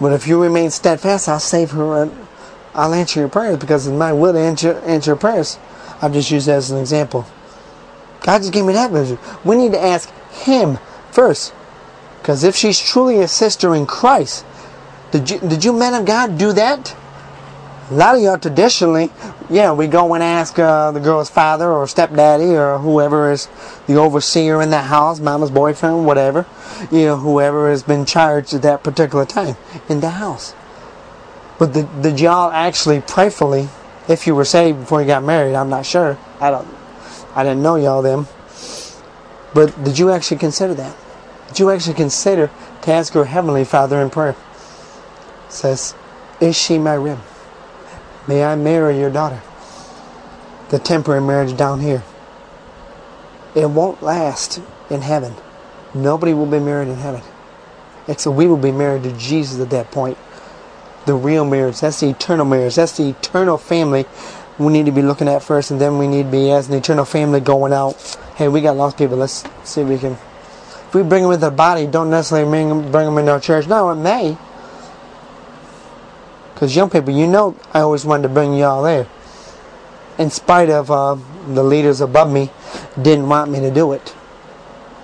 [0.00, 2.26] but if you remain steadfast i'll save her and
[2.74, 5.58] i'll answer your prayers because in my will to answer, answer your prayers
[6.02, 7.26] i've just used that as an example
[8.22, 10.78] god just gave me that vision we need to ask him
[11.10, 11.52] first
[12.28, 14.44] because if she's truly a sister in Christ,
[15.12, 16.94] did you, did you men of God do that?
[17.90, 19.10] A lot of y'all traditionally,
[19.48, 23.48] yeah, we go and ask uh, the girl's father or stepdaddy or whoever is
[23.86, 26.44] the overseer in the house, mama's boyfriend, whatever,
[26.90, 29.56] you know, whoever has been charged at that particular time
[29.88, 30.54] in the house.
[31.58, 33.70] But did, did y'all actually prayerfully,
[34.06, 36.18] if you were saved before you got married, I'm not sure.
[36.40, 36.68] I don't,
[37.34, 38.26] I didn't know y'all then.
[39.54, 40.94] But did you actually consider that?
[41.48, 42.50] Did you actually consider
[42.82, 44.36] to ask your Heavenly Father in prayer?
[45.46, 45.94] It says,
[46.38, 47.18] Is she my rib?
[48.28, 49.40] May I marry your daughter?
[50.68, 52.04] The temporary marriage down here.
[53.54, 54.60] It won't last
[54.90, 55.34] in heaven.
[55.94, 57.22] Nobody will be married in heaven.
[58.06, 60.18] Except we will be married to Jesus at that point.
[61.06, 61.80] The real marriage.
[61.80, 62.76] That's the eternal marriage.
[62.76, 64.04] That's the eternal family
[64.58, 66.74] we need to be looking at first, and then we need to be as an
[66.74, 67.94] eternal family going out.
[68.36, 69.16] Hey, we got lost people.
[69.16, 70.18] Let's see if we can
[70.88, 73.40] if we bring them into the body, don't necessarily bring them, bring them into our
[73.40, 73.66] church.
[73.66, 74.38] No, it may.
[76.58, 79.06] Because young people, you know, I always wanted to bring y'all there.
[80.18, 82.50] In spite of uh, the leaders above me
[83.00, 84.12] didn't want me to do it.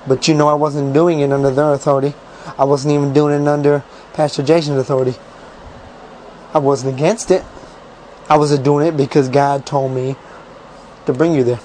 [0.04, 2.12] But you know, I wasn't doing it under their authority.
[2.58, 3.84] I wasn't even doing it under
[4.14, 5.14] Pastor Jason's authority.
[6.52, 7.44] I wasn't against it.
[8.28, 10.16] I was doing it because God told me
[11.06, 11.60] to bring you there.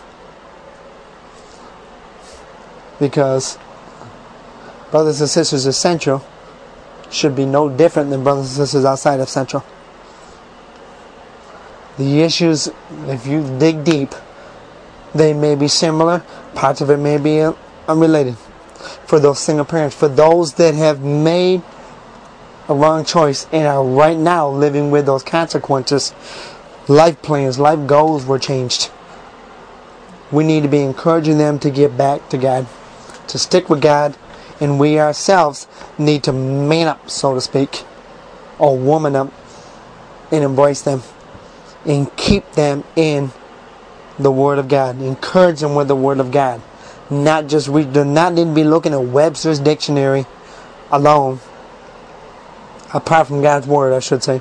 [2.99, 3.57] Because
[4.91, 6.23] brothers and sisters, essential
[7.09, 9.65] should be no different than brothers and sisters outside of Central.
[11.99, 12.69] The issues,
[13.07, 14.15] if you dig deep,
[15.13, 16.23] they may be similar,
[16.55, 17.53] parts of it may be uh,
[17.89, 18.37] unrelated.
[19.05, 21.61] For those single parents, for those that have made
[22.69, 26.13] a wrong choice and are right now living with those consequences,
[26.87, 28.89] life plans, life goals were changed.
[30.31, 32.65] We need to be encouraging them to get back to God,
[33.27, 34.15] to stick with God,
[34.61, 37.83] and we ourselves need to man up, so to speak,
[38.57, 39.33] or woman up,
[40.31, 41.01] and embrace them,
[41.85, 43.31] and keep them in
[44.17, 45.01] the Word of God.
[45.01, 46.61] Encourage them with the Word of God.
[47.09, 50.25] Not just read, do not need to be looking at Webster's dictionary
[50.91, 51.39] alone.
[52.93, 54.39] Apart from God's Word, I should say.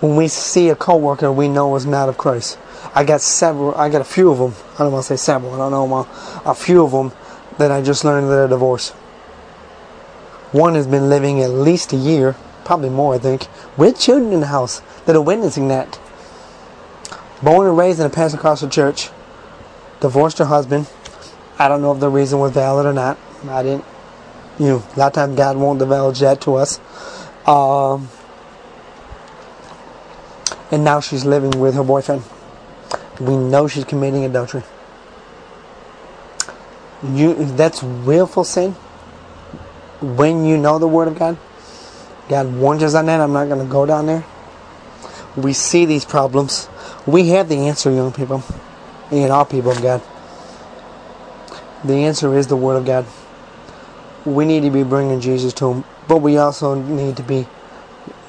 [0.00, 2.58] When we see a coworker we know is not of Christ.
[2.94, 4.54] I got several, I got a few of them.
[4.74, 6.06] I don't want to say several, I don't know,
[6.44, 7.12] a few of them
[7.58, 8.92] that I just learned that they're divorced.
[10.52, 12.36] One has been living at least a year,
[12.66, 13.46] probably more, I think,
[13.76, 15.98] with children in the house that are witnessing that.
[17.42, 19.08] Born and raised in a Pentecostal church,
[20.00, 20.90] divorced her husband.
[21.58, 23.18] I don't know if the reason was valid or not.
[23.48, 23.84] I didn't,
[24.58, 26.80] you know, a lot of times God won't divulge that to us.
[27.46, 28.08] Um,
[30.72, 32.24] and now she's living with her boyfriend.
[33.20, 34.64] We know she's committing adultery.
[37.04, 38.72] You, that's willful sin.
[40.00, 41.38] When you know the Word of God,
[42.28, 43.20] God warns us on that.
[43.20, 44.24] I'm not going to go down there.
[45.36, 46.68] We see these problems.
[47.06, 48.42] We have the answer, young people,
[49.10, 50.02] and all people of God.
[51.84, 53.06] The answer is the Word of God.
[54.24, 57.46] We need to be bringing Jesus to Him, but we also need to be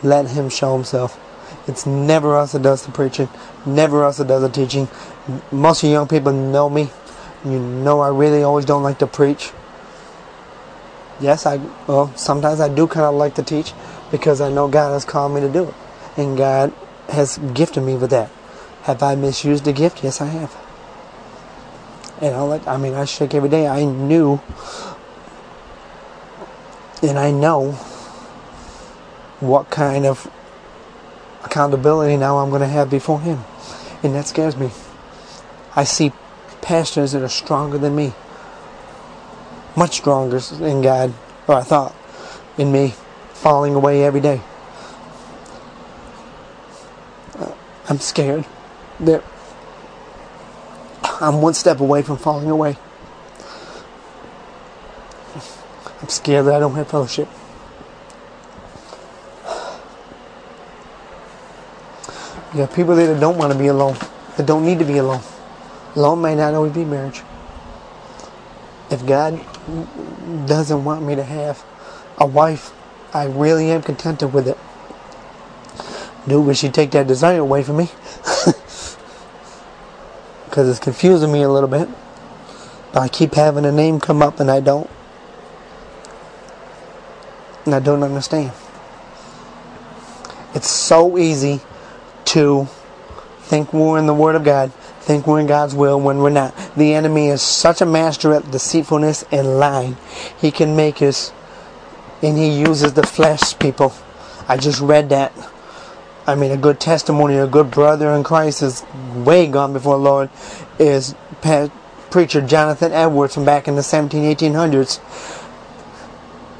[0.03, 1.19] let Him show Himself.
[1.67, 3.29] It's never us that does the preaching,
[3.65, 4.87] never us that does the teaching.
[5.51, 6.89] Most of you young people know me.
[7.43, 9.51] You know I really always don't like to preach.
[11.19, 13.73] Yes, I well sometimes I do kind of like to teach
[14.11, 15.73] because I know God has called me to do it,
[16.15, 16.73] and God
[17.09, 18.29] has gifted me with that.
[18.83, 20.03] Have I misused the gift?
[20.03, 20.55] Yes, I have.
[22.21, 23.67] And I like I mean I shake every day.
[23.67, 24.41] I knew
[27.01, 27.73] and I know
[29.39, 30.31] what kind of
[31.43, 33.43] accountability now I'm going to have before Him.
[34.03, 34.71] And that scares me.
[35.75, 36.11] I see
[36.61, 38.13] pastors that are stronger than me,
[39.75, 41.13] much stronger in God,
[41.47, 41.95] or I thought,
[42.57, 42.95] in me,
[43.41, 44.41] falling away every day.
[47.37, 47.53] Uh,
[47.89, 48.45] I'm scared
[48.99, 49.23] that
[51.21, 52.77] I'm one step away from falling away.
[56.01, 57.27] I'm scared that I don't have fellowship.
[62.53, 63.97] You have people there that don't want to be alone,
[64.37, 65.21] that don't need to be alone.
[65.95, 67.21] Alone may not always be marriage.
[68.89, 69.39] If God
[70.47, 71.63] doesn't want me to have
[72.17, 72.71] a wife,
[73.13, 74.57] I really am contented with it.
[76.27, 77.89] Do wish He'd take that desire away from me.
[80.57, 81.87] Because it's confusing me a little bit.
[82.95, 84.89] I keep having a name come up and I don't.
[87.65, 88.53] And I don't understand.
[90.55, 91.61] It's so easy
[92.25, 92.67] to
[93.41, 96.55] think we're in the Word of God, think we're in God's will when we're not.
[96.75, 99.95] The enemy is such a master at deceitfulness and lying.
[100.39, 101.31] He can make us,
[102.21, 103.93] and he uses the flesh, people.
[104.47, 105.33] I just read that.
[106.25, 108.83] I mean, a good testimony, a good brother in Christ is
[109.15, 110.29] way gone before the Lord,
[110.77, 111.15] is
[112.09, 114.99] preacher Jonathan Edwards from back in the 17, 1800s.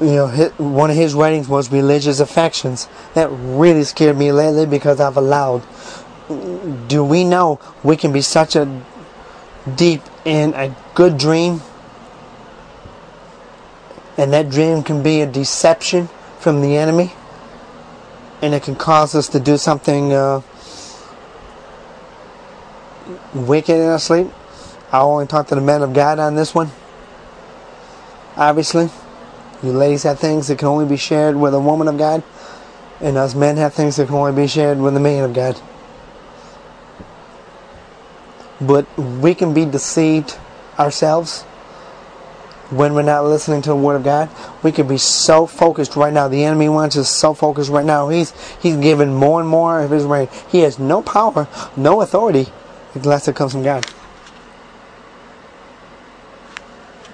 [0.00, 0.28] You know,
[0.58, 2.88] one of his writings was Religious Affections.
[3.14, 5.64] That really scared me lately because I've allowed
[6.88, 8.82] do we know we can be such a
[9.74, 11.60] deep in a good dream
[14.18, 16.08] and that dream can be a deception
[16.40, 17.12] from the enemy.
[18.42, 20.42] And it can cause us to do something uh,
[23.32, 24.26] wicked in our sleep.
[24.92, 26.70] I only talk to the men of god on this one.
[28.36, 28.90] Obviously
[29.62, 32.22] you ladies have things that can only be shared with a woman of god.
[33.00, 35.60] And us men have things that can only be shared with a man of god.
[38.60, 40.36] But we can be deceived
[40.78, 41.44] ourselves
[42.70, 44.28] when we're not listening to the Word of God.
[44.62, 46.28] We can be so focused right now.
[46.28, 48.08] The enemy wants us so focused right now.
[48.08, 50.28] He's he's giving more and more of his reign.
[50.48, 52.46] He has no power, no authority,
[52.94, 53.86] unless it comes from God.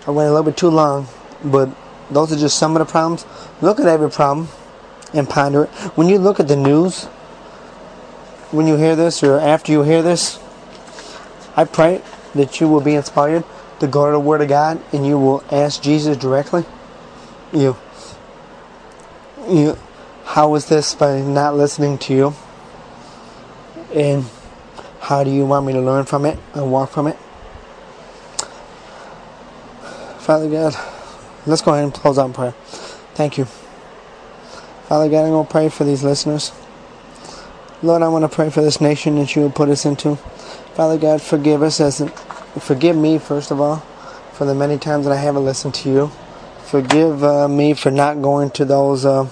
[0.06, 1.06] I went a little bit too long,
[1.42, 1.70] but
[2.10, 3.24] those are just some of the problems.
[3.62, 4.48] Look at every problem
[5.14, 5.70] and ponder it.
[5.96, 7.04] When you look at the news,
[8.50, 10.38] when you hear this or after you hear this,
[11.56, 12.02] I pray
[12.34, 13.44] that you will be inspired
[13.80, 16.64] the Word of God and you will ask Jesus directly.
[17.52, 17.76] You
[19.48, 19.78] you,
[20.24, 22.34] how is this by not listening to you?
[23.92, 24.24] And
[25.00, 27.16] how do you want me to learn from it and walk from it?
[30.18, 30.74] Father God,
[31.46, 32.52] let's go ahead and close out in prayer.
[33.14, 33.44] Thank you.
[34.88, 36.52] Father God, I'm going to pray for these listeners.
[37.82, 40.16] Lord, I want to pray for this nation that you will put us into.
[40.74, 42.00] Father God, forgive us as
[42.60, 43.82] forgive me first of all
[44.34, 46.06] for the many times that I haven't listened to you.
[46.64, 49.28] Forgive uh, me for not going to those uh,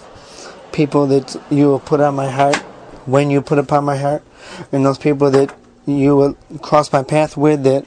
[0.71, 2.57] people that you will put on my heart
[3.05, 4.23] when you put upon my heart,
[4.71, 5.55] and those people that
[5.87, 7.85] you will cross my path with that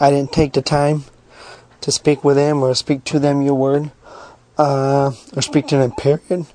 [0.00, 1.04] I didn't take the time
[1.80, 3.92] to speak with them or speak to them your word
[4.56, 6.46] uh, or speak to them period.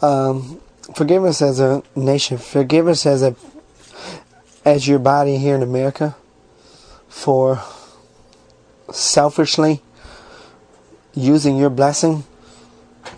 [0.00, 0.60] Um,
[0.94, 2.38] forgive us as a nation.
[2.38, 3.34] Forgive us as a
[4.64, 6.14] as your body here in America
[7.12, 7.62] for
[8.90, 9.80] selfishly
[11.14, 12.24] using your blessing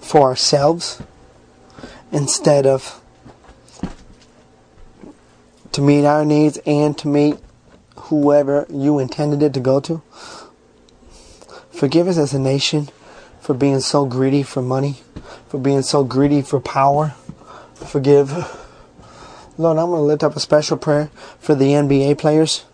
[0.01, 1.01] for ourselves
[2.11, 3.01] instead of
[5.71, 7.37] to meet our needs and to meet
[7.97, 10.03] whoever you intended it to go to.
[11.71, 12.91] Forgive us as a nation
[13.41, 14.97] for being so greedy for money,
[15.49, 17.15] for being so greedy for power.
[17.75, 18.31] Forgive.
[19.57, 22.65] Lord, I'm going to lift up a special prayer for the NBA players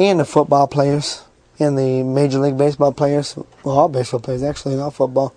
[0.00, 1.24] and the football players
[1.58, 5.34] and the Major League Baseball players, well, all baseball players actually, not football,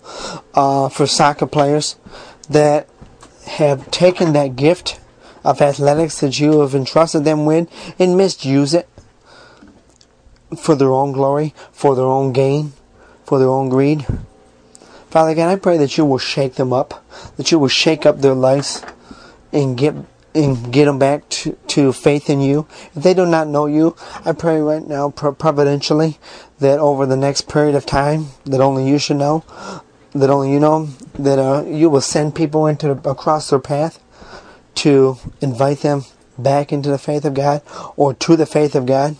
[0.54, 1.96] uh, for soccer players
[2.48, 2.88] that
[3.46, 4.98] have taken that gift
[5.44, 7.68] of athletics that you have entrusted them with
[7.98, 8.88] and misuse it
[10.58, 12.72] for their own glory, for their own gain,
[13.24, 14.06] for their own greed.
[15.10, 17.04] Father God, I pray that you will shake them up,
[17.36, 18.82] that you will shake up their lives
[19.52, 19.94] and get
[20.34, 22.66] and get them back to, to faith in you.
[22.94, 26.18] If they do not know you, I pray right now, providentially,
[26.58, 29.44] that over the next period of time, that only you should know,
[30.12, 30.86] that only you know,
[31.18, 34.00] that uh, you will send people into across their path
[34.76, 36.04] to invite them
[36.36, 37.62] back into the faith of God
[37.96, 39.16] or to the faith of God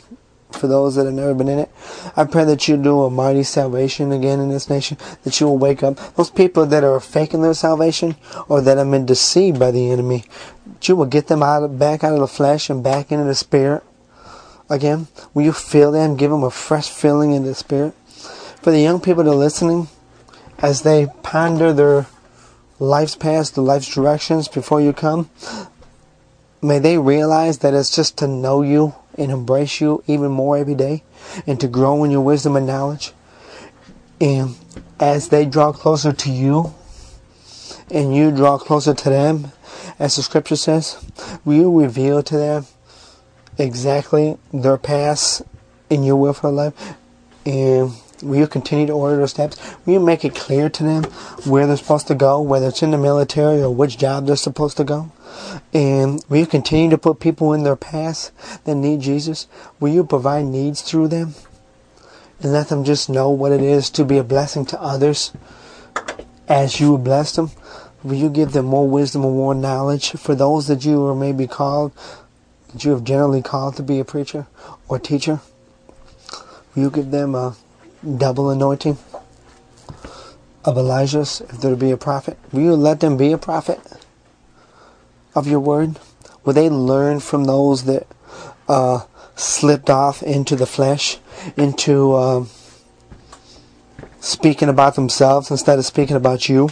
[0.55, 1.71] for those that have never been in it.
[2.17, 5.59] I pray that you do a mighty salvation again in this nation, that you will
[5.59, 8.17] wake up those people that are faking their salvation
[8.49, 10.25] or that have been deceived by the enemy.
[10.87, 13.35] You will get them out of, back out of the flesh and back into the
[13.35, 13.83] spirit
[14.69, 15.09] again.
[15.33, 17.95] Will you fill them, give them a fresh filling in the spirit?
[18.63, 19.89] For the young people that are listening,
[20.59, 22.07] as they ponder their
[22.79, 25.31] life's past, the life's directions before you come,
[26.63, 30.75] may they realize that it's just to know you and embrace you even more every
[30.75, 31.03] day
[31.47, 33.13] and to grow in your wisdom and knowledge.
[34.21, 34.57] And
[34.99, 36.75] as they draw closer to you
[37.91, 39.53] and you draw closer to them,
[39.99, 41.05] as the scripture says,
[41.45, 42.67] will you reveal to them
[43.59, 45.43] exactly their past
[45.91, 46.95] in your will for life?
[47.47, 47.93] And
[48.23, 49.77] will you continue to order their steps?
[49.85, 51.05] Will you make it clear to them
[51.45, 54.77] where they're supposed to go, whether it's in the military or which job they're supposed
[54.79, 55.13] to go?
[55.73, 58.33] And will you continue to put people in their past
[58.65, 59.47] that need Jesus?
[59.81, 61.35] Will you provide needs through them?
[62.41, 65.33] And let them just know what it is to be a blessing to others
[66.49, 67.51] as you bless them?
[68.05, 71.47] Will you give them more wisdom and more knowledge for those that you are maybe
[71.47, 71.91] called,
[72.73, 74.47] that you have generally called to be a preacher
[74.89, 75.41] or teacher?
[76.75, 77.57] Will you give them a
[78.19, 78.99] double anointing
[80.65, 82.39] of Elijah's if they're to be a prophet?
[82.53, 83.81] Will you let them be a prophet?
[85.35, 85.99] of your word?
[86.45, 88.07] Will they learn from those that
[88.69, 89.01] uh,
[89.35, 91.19] slipped off into the flesh,
[91.57, 92.49] into um,
[94.21, 96.71] speaking about themselves instead of speaking about you,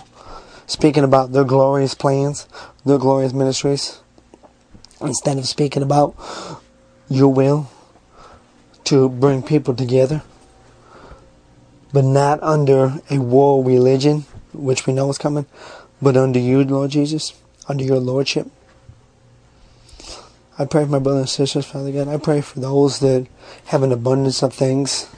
[0.67, 2.47] speaking about their glorious plans,
[2.85, 4.01] their glorious ministries,
[5.01, 6.15] instead of speaking about
[7.09, 7.71] your will
[8.85, 10.23] to bring people together,
[11.93, 15.47] but not under a world religion, which we know is coming,
[16.01, 17.35] but under you, Lord Jesus?
[17.69, 18.49] under your lordship.
[20.59, 22.09] I pray for my brothers and sisters, Father God.
[22.09, 23.27] I pray for those that
[23.67, 25.09] have an abundance of things.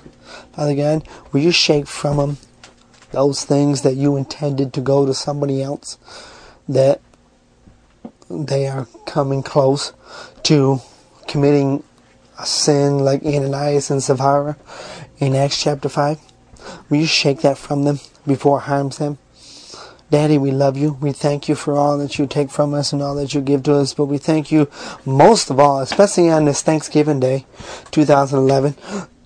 [0.52, 2.38] Father God, will you shake from them
[3.14, 5.98] those things that you intended to go to somebody else,
[6.68, 7.00] that
[8.28, 9.92] they are coming close
[10.44, 10.80] to
[11.26, 11.82] committing
[12.38, 14.56] a sin like Ananias and Sapphira
[15.18, 16.20] in Acts chapter 5?
[16.88, 19.18] Will you shake that from them before it harms them?
[20.10, 20.92] Daddy, we love you.
[21.00, 23.62] We thank you for all that you take from us and all that you give
[23.64, 23.94] to us.
[23.94, 24.70] But we thank you
[25.04, 27.46] most of all, especially on this Thanksgiving Day,
[27.90, 28.76] 2011,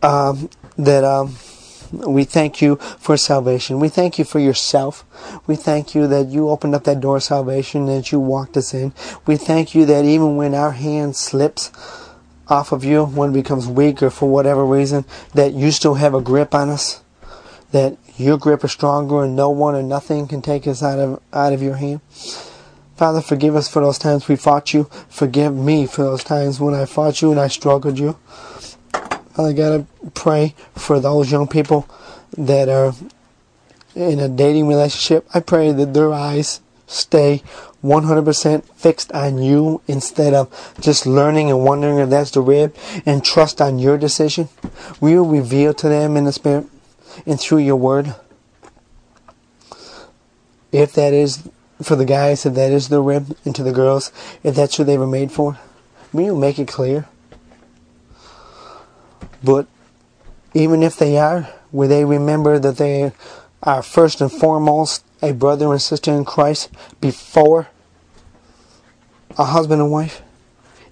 [0.02, 0.48] um,
[0.78, 1.35] that um,
[1.93, 3.81] we thank you for salvation.
[3.81, 5.05] We thank you for yourself.
[5.47, 8.56] We thank you that you opened up that door of salvation, and that you walked
[8.56, 8.93] us in.
[9.27, 11.70] We thank you that even when our hand slips
[12.48, 15.05] off of you, when it becomes weak or for whatever reason,
[15.35, 17.02] that you still have a grip on us,
[17.73, 21.23] that Your grip is stronger and no one or nothing can take us out of
[21.32, 22.01] out of your hand.
[22.97, 24.90] Father, forgive us for those times we fought you.
[25.09, 28.19] Forgive me for those times when I fought you and I struggled you.
[29.39, 31.89] Father gotta pray for those young people
[32.36, 32.93] that are
[33.94, 35.28] in a dating relationship.
[35.32, 37.44] I pray that their eyes stay
[37.85, 42.74] 100% fixed on you instead of just learning and wondering if that's the rib
[43.06, 44.48] and trust on your decision.
[45.01, 46.66] We'll reveal to them in the Spirit
[47.24, 48.16] and through your word?
[50.73, 51.48] If that is
[51.81, 54.10] for the guys, if that is the rib, and to the girls,
[54.43, 55.60] if that's who they were made for,
[56.12, 57.06] we will you make it clear?
[59.43, 59.66] But
[60.55, 63.12] even if they are, will they remember that they
[63.62, 66.70] are first and foremost a brother and sister in Christ
[67.01, 67.69] before
[69.36, 70.23] a husband and wife?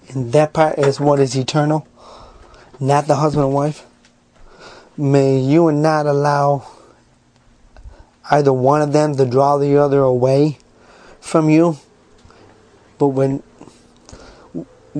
[0.09, 1.87] And that part is what is eternal,
[2.79, 3.85] not the husband and wife.
[4.95, 6.65] May you not allow
[8.31, 10.57] either one of them to draw the other away
[11.19, 11.77] from you.
[12.97, 13.43] But when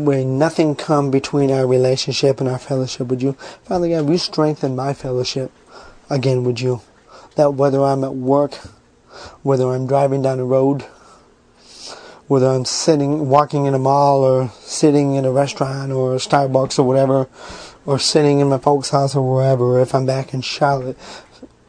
[0.05, 3.33] when nothing come between our relationship and our fellowship with you,
[3.63, 5.51] Father God, we strengthen my fellowship
[6.09, 6.81] again with you.
[7.35, 8.55] That whether I'm at work,
[9.43, 10.85] whether I'm driving down the road,
[12.27, 16.77] whether I'm sitting, walking in a mall, or sitting in a restaurant, or a Starbucks,
[16.77, 17.27] or whatever,
[17.85, 20.97] or sitting in my folks' house, or wherever, if I'm back in Charlotte,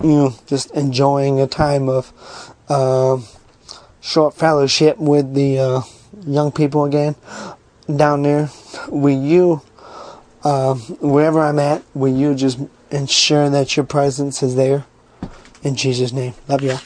[0.02, 2.12] you know, just enjoying a time of
[2.68, 3.18] uh,
[4.00, 5.80] short fellowship with the uh,
[6.26, 7.14] young people again
[7.94, 8.50] down there.
[8.88, 9.62] Will you,
[10.44, 12.58] uh, wherever I'm at, will you just
[12.90, 14.84] ensure that your presence is there?
[15.62, 16.34] In Jesus' name.
[16.48, 16.80] Love you all.